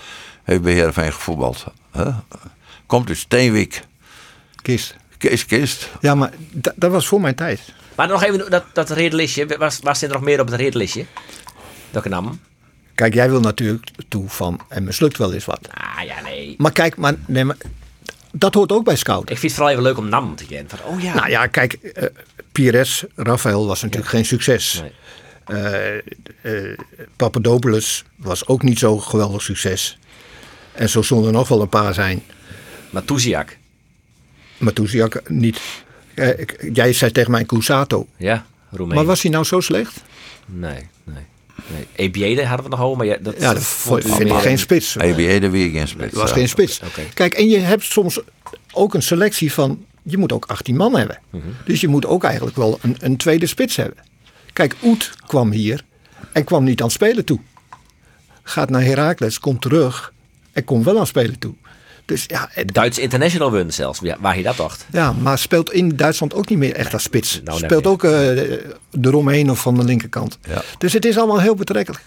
[0.43, 1.65] heeft bij Heerenveen gevoetbald.
[1.91, 2.05] Hè?
[2.85, 3.81] Komt uit Steenwijk.
[4.61, 4.95] Kist.
[5.17, 5.89] Kees Kist.
[6.01, 7.59] Ja, maar da- dat was voor mijn tijd.
[8.01, 9.47] Maar nog even dat, dat redenlistje.
[9.47, 11.05] Waar, waar staat er nog meer op het redenlistje?
[11.89, 12.39] Welke naam?
[12.95, 15.59] Kijk, jij wil natuurlijk toe van, en mislukt wel eens wat.
[15.73, 16.55] Ah ja, nee.
[16.57, 17.57] Maar kijk, maar, nee, maar
[18.31, 19.21] dat hoort ook bij scout.
[19.21, 20.69] Ik vind het vooral even leuk om naam te kennen.
[20.69, 21.13] Van, oh ja.
[21.13, 22.05] Nou ja, kijk, eh
[22.51, 24.81] Pires, Rafael was natuurlijk geen succes.
[24.81, 24.91] Nee.
[25.61, 25.97] Eh,
[26.41, 26.77] eh,
[27.15, 29.97] Papadopoulos was ook niet zo'n geweldig succes.
[30.73, 32.23] En zo zullen er nog wel een paar zijn.
[32.89, 33.57] Maar Toeziak.
[34.57, 35.61] Matusiak niet.
[36.21, 38.07] Eh, ik- jij zei tegen mij Cusato.
[38.17, 38.95] Ja, Roemeen.
[38.95, 40.01] Maar was hij nou zo slecht?
[40.45, 41.23] Nee, nee.
[41.67, 41.87] nee.
[42.09, 44.59] EBA hadden we nog over, maar ja, dat, Ja, dat vond u vind ik geen
[44.59, 44.93] spits.
[44.93, 46.13] Het EBA de weer geen spits.
[46.15, 46.35] was Ja.
[46.35, 46.81] geen spits.
[47.13, 48.19] Kijk, en je hebt soms
[48.71, 49.85] ook een selectie van...
[50.03, 51.19] Je moet ook 18 man hebben.
[51.29, 51.43] Mhm.
[51.65, 53.97] Dus je moet ook eigenlijk wel een, een tweede spits hebben.
[54.53, 55.83] Kijk, Oet kwam hier
[56.31, 57.39] en kwam niet aan spelen toe.
[58.43, 60.13] Gaat naar Heracles, komt terug
[60.51, 61.53] en komt wel aan spelen toe.
[62.05, 64.85] Dus ja, het- Duits International won zelfs, ja, waar je dat dacht.
[64.91, 67.41] ja, maar speelt in Duitsland ook niet meer echt als spits.
[67.43, 68.51] nou, speelt ook uh,
[69.01, 70.37] eromheen of van de linkerkant.
[70.47, 70.61] Ja.
[70.77, 72.03] Dus het is allemaal heel betrekkelijk.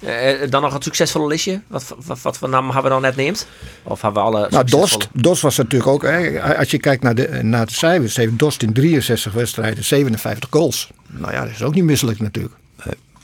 [0.00, 1.60] Eh, dan nog het succesvolle listje.
[1.66, 3.46] Wat, wat, wat voor naam hebben we dan net neemt?
[3.82, 7.14] Of hebben we alle Nou, Dost, Dost was natuurlijk ook, hè, als je kijkt naar
[7.14, 10.90] de, naar de cijfers, heeft Dost in 63 wedstrijden 57 goals.
[11.06, 12.54] Nou ja, dat is ook niet misselijk natuurlijk.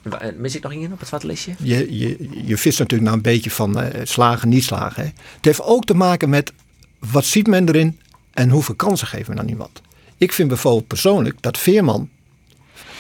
[0.03, 1.53] Eh, Mis ik nog iemand op het zwarte listje?
[1.63, 5.03] Je, je, je vist natuurlijk naar een beetje van eh, slagen, niet slagen.
[5.03, 5.09] Hè.
[5.37, 6.53] Het heeft ook te maken met
[6.99, 8.01] wat ziet men erin
[8.33, 9.81] en hoeveel kansen geven we aan iemand.
[10.17, 12.09] Ik vind bijvoorbeeld persoonlijk dat Veerman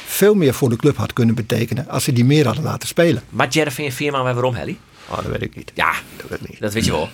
[0.06, 3.22] veel meer voor de club had kunnen betekenen als ze die meer hadden laten spelen.
[3.30, 4.78] Maar Jervin Veerman, maar waarom, Helly?
[5.08, 5.72] Oh, dat weet ik niet.
[5.74, 6.60] Ja, Dat weet ik niet.
[6.60, 7.08] dat weet je wel.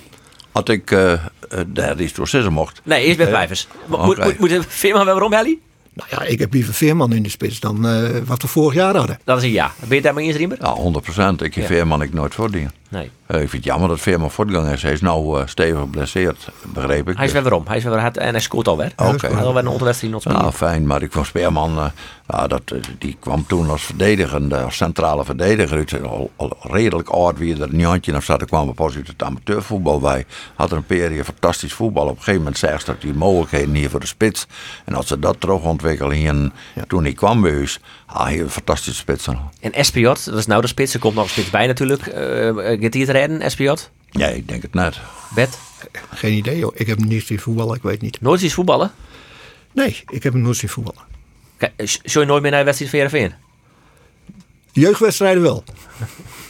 [0.53, 1.21] Had ik eh eh,
[1.67, 2.81] daar iets door mocht.
[2.85, 3.67] Nee, eerst bij Vijvers.
[3.87, 5.59] Mo- Moet, moet, moet Veerman wel waarom, Helly?
[5.97, 8.97] Nou ja, ik heb liever Veerman in de spits dan eh, wat we vorig jaar
[8.97, 9.19] hadden.
[9.25, 9.73] Dat is een ja.
[9.79, 10.57] Ben je het daar mee eens, Riemer?
[10.61, 11.43] Ja, 100 procent.
[11.43, 11.75] Ik heb Ja.
[11.75, 12.71] Veerman ik nooit voordien.
[12.89, 13.11] Nee.
[13.27, 14.83] Eh, ik vind het jammer dat Veerman voortgang is.
[14.83, 17.17] Hij is nou eh, stevig geblesseerd, begreep ik.
[17.17, 17.65] Hij is weer waarom.
[17.67, 18.93] Hij is weer hard en hij scoort alweer.
[18.97, 19.27] Oké.
[19.27, 20.41] Hij had alweer een onderwedstrijd nog spelen.
[20.41, 21.85] Ja, fijn, maar ik vond Speerman, eh,
[22.29, 22.63] ja, dat,
[22.99, 25.77] die kwam toen als verdedigende, als centrale verdediger.
[25.77, 26.03] uit.
[26.03, 28.41] Al, al redelijk oud wie er een jantje of zat.
[28.41, 30.25] Er kwam pas uit het amateurvoetbal bij.
[30.55, 32.05] Had er een periode fantastisch voetbal.
[32.05, 34.47] Op een gegeven moment zei ze dat die mogelijkheden hier voor de spits.
[34.85, 35.63] En als ze dat terug
[36.87, 39.27] toen hij kwam bij ons, ah, een fantastische spits.
[39.61, 40.95] En SPJ, dat is nou de spits.
[40.95, 42.07] Er komt nog een spits bij natuurlijk.
[42.07, 42.15] Uh,
[42.81, 43.75] gaat hij het redden, SPJ?
[44.11, 44.99] Nee, ik denk het net.
[45.35, 45.59] Bet?
[46.11, 46.73] Geen idee joh.
[46.75, 48.21] Ik heb hem niet zien voetballen, ik weet niet.
[48.21, 48.93] Nooit zien voetballen?
[49.73, 51.03] Nee, ik heb hem nooit zien voetballen.
[51.57, 51.73] Kijk,
[52.05, 53.39] Zou je nooit meer naar de wedstrijd van Heerenveen?
[54.73, 55.65] Jeugdwedstrijden wel.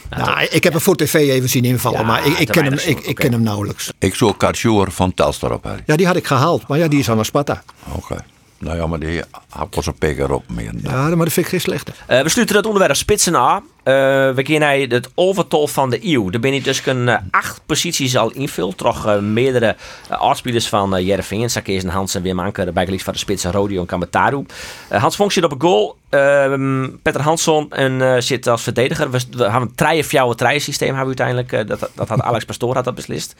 [0.09, 2.73] Nou, ik heb hem voor tv even zien invallen, Ja, maar ik, ik, ken, hem,
[2.73, 3.91] ik, ik ken hem nauwelijks.
[3.99, 5.63] Ik zoek Katsjoer van Telstar op.
[5.63, 5.83] Harry.
[5.85, 7.63] Ja, die had ik gehaald, maar ja, die is aan Sparta.
[7.91, 8.25] Oké.
[8.59, 10.73] Nou ja, maar die had pas een pikker op meer.
[10.81, 11.91] Ja, maar dat vind ik geen slechte.
[12.09, 13.63] Uh, we sluiten het onderwerp spitsen aan.
[13.87, 13.93] Uh,
[14.33, 16.31] we naar het overtol van de eeuw.
[16.31, 18.77] Er ben je dus een uh, acht posities al invult.
[18.77, 19.75] Toch uh, meerdere
[20.09, 21.49] oudspelers van uh, Jereveen.
[21.49, 22.73] Sakees en Hans en Wim Anker.
[22.73, 24.45] Bijgeliefd van de spitsen Rodio en Kamataru.
[24.89, 25.95] Hans Vonk zit op een goal.
[26.09, 29.11] Uh, Peter Hansson en, zit als verdediger.
[29.11, 31.67] We, hebben een treien fjouwe treien systeem hebben uiteindelijk.
[31.67, 33.35] Dat, dat had Alex Pastoor had dat beslist.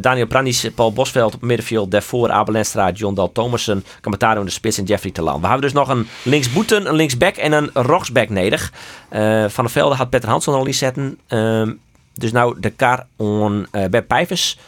[0.00, 1.90] Daniel Brandis, Paul Bosveld op middenveld.
[1.90, 3.84] Daarvoor Abel Lenstra, John Dal Thomassen.
[4.00, 5.40] Kamataru in de spits en Jeffrey Telan.
[5.40, 8.72] We hebben dus nog een linksboeten, een linksback en een rechtsback nedig.
[9.12, 11.18] Uh, van de velden had Peter Hansson al in zetten.
[11.28, 11.68] Uh,
[12.14, 14.58] dus nou de kar on uh, Beb Pijvers.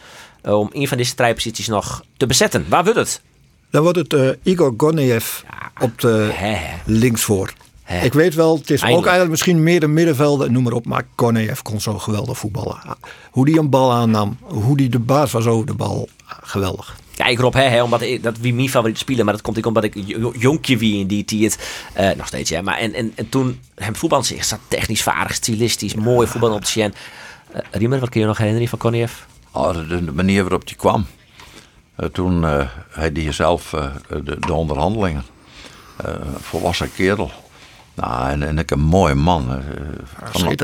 [0.43, 2.65] Uh, om een van deze strijdposities nog te bezetten.
[2.69, 3.21] Waar wordt het?
[3.69, 6.57] Dan wordt het uh, Igor Goneev ja, op de hè.
[6.85, 7.53] linksvoor.
[8.01, 8.97] Ik weet wel, het is Eindelijk.
[8.97, 10.85] ook eigenlijk misschien meer de middenvelden, noem maar op.
[10.85, 12.79] Maar Goneev kon zo geweldig voetballen.
[13.31, 16.09] Hoe die een bal aannam, hoe die de baas was over de bal.
[16.25, 16.95] Geweldig.
[17.15, 19.57] Ja, ik roep hè, hè omdat ik, dat wie mijn favoriete speler, maar dat komt
[19.57, 19.93] ik omdat ik
[20.37, 21.59] jonkje wie in die tijd
[21.99, 22.61] uh, nog steeds ja.
[22.61, 26.61] Maar en, en, en toen hem voetbal zich zat technisch vaardig, stilistisch, mooi voetbal op
[26.61, 26.93] de Sjen.
[27.55, 29.13] Uh, Riemer, wat kun je nog herinneren van Koniev?
[29.51, 31.05] Oh, de, de, manier waarop hij kwam.
[31.99, 33.85] Uh, toen uh, hij die zelf uh,
[34.23, 35.23] de, de, onderhandelingen.
[36.41, 37.31] volwassen kerel.
[37.93, 39.61] Nou, en, en ik een mooie man.
[40.31, 40.57] van,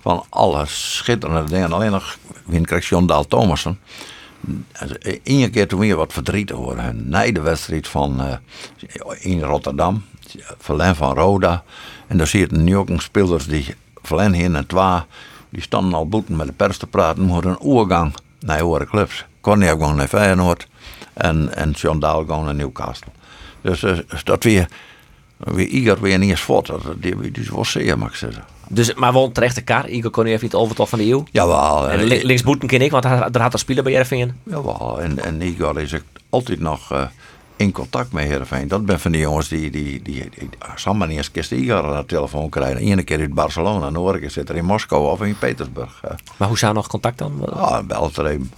[0.00, 1.72] van alle schitterende dingen.
[1.72, 3.78] Alleen nog, wie krijgt John Daal Thomassen.
[5.22, 7.08] Eén keer toen weer wat verdrietig worden.
[7.08, 8.36] Na de wedstrijd van uh,
[9.18, 10.04] in Rotterdam,
[10.58, 11.64] Verlen van Roda.
[12.06, 15.00] En daar je nu ook een spelers die Verlen heen en twee,
[15.48, 17.22] die stonden al boeten met de pers te praten.
[17.22, 19.24] moeten een oergang naar hoge clubs.
[19.40, 20.68] Corné gewoon naar Feyenoord
[21.12, 23.12] en, en John Daal gewoon naar Newcastle.
[23.60, 24.68] Dus uh, dat weer,
[25.36, 26.46] weer Igor weer niet eens.
[26.46, 28.44] Dat, die, die was zeer, mag zeggen.
[28.68, 29.88] Dus, maar won terecht de kar.
[29.88, 31.24] Igor kon even niet overtof van de eeuw.
[31.30, 31.90] Jawel.
[31.90, 34.32] En li linksboeten ken ik, want daar had er spelen bij Jereveen.
[34.42, 35.00] Jawel.
[35.00, 35.94] En, en Igor is
[36.30, 37.06] altijd nog uh,
[37.56, 38.68] in contact met Jereveen.
[38.68, 42.00] Dat ben van die jongens die, die, die, die samen niet eens kist Igor aan
[42.00, 42.90] de telefoon krijgen.
[42.90, 46.00] Eén keer uit Barcelona, en de andere keer zit er in Moskou of in Petersburg.
[46.04, 46.10] Uh.
[46.36, 47.46] Maar hoe zou nog contact dan?
[47.54, 48.50] Ja, belt er een.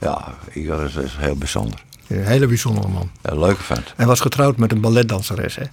[0.00, 1.84] Ja, Igor is, is heel bijzonder.
[2.06, 3.10] Een hele bijzondere man.
[3.22, 3.94] Een leuke vent.
[3.96, 5.64] En was getrouwd met een balletdanseres, hè?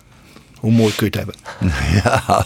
[0.63, 1.35] Hoe mooi kun je het hebben?
[2.03, 2.45] Ja,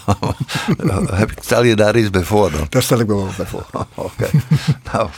[1.40, 2.66] stel je daar iets bij voor dan?
[2.68, 3.66] Daar stel ik me wel bij voor.
[3.72, 3.86] Oké.
[3.94, 4.30] Okay.
[4.92, 5.08] nou.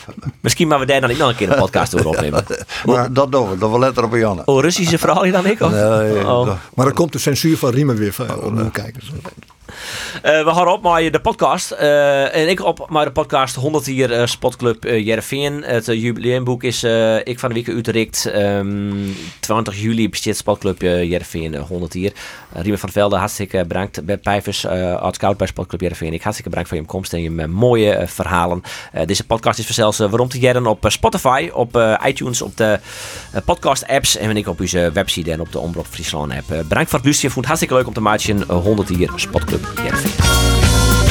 [0.40, 2.44] Misschien maar we daar dan niet nog een keer een podcast over opnemen.
[2.84, 4.42] maar dat doen we, dat we letter op Janne.
[4.44, 5.60] Oh, Russische verhaal je dan ik?
[5.60, 5.70] Of?
[5.70, 6.50] Nee, oh.
[6.74, 9.02] Maar dan komt de censuur van Riemen weer van, om te kijken.
[9.70, 11.72] Uh, we gaan op met de podcast.
[11.72, 15.62] Uh, en ik op met de podcast 100 hier uh, Spotclub uh.
[15.64, 16.82] Het jubileumboek is
[17.24, 18.30] ik van de week Utrecht.
[18.34, 22.12] Um, 20 juli bestaat Spotclub Jereveen 100 hier.
[22.52, 24.04] Riemen van Velde, hartstikke bedankt.
[24.04, 26.12] Bert Pijvers, als scout bij Spotclub Jereveen.
[26.12, 28.62] Ik hartstikke bedankt voor je komst en je mooie verhalen.
[29.06, 32.78] deze podcast is vanzelfs waarom te jaren op Spotify, op iTunes, op de
[33.44, 34.16] podcast apps.
[34.16, 36.48] En ik op onze website en op de Omroep Friesland app.
[36.48, 37.36] bedankt voor het luisteren.
[37.36, 41.09] Ik hartstikke leuk om te maken 100 hier Spotclub Yes.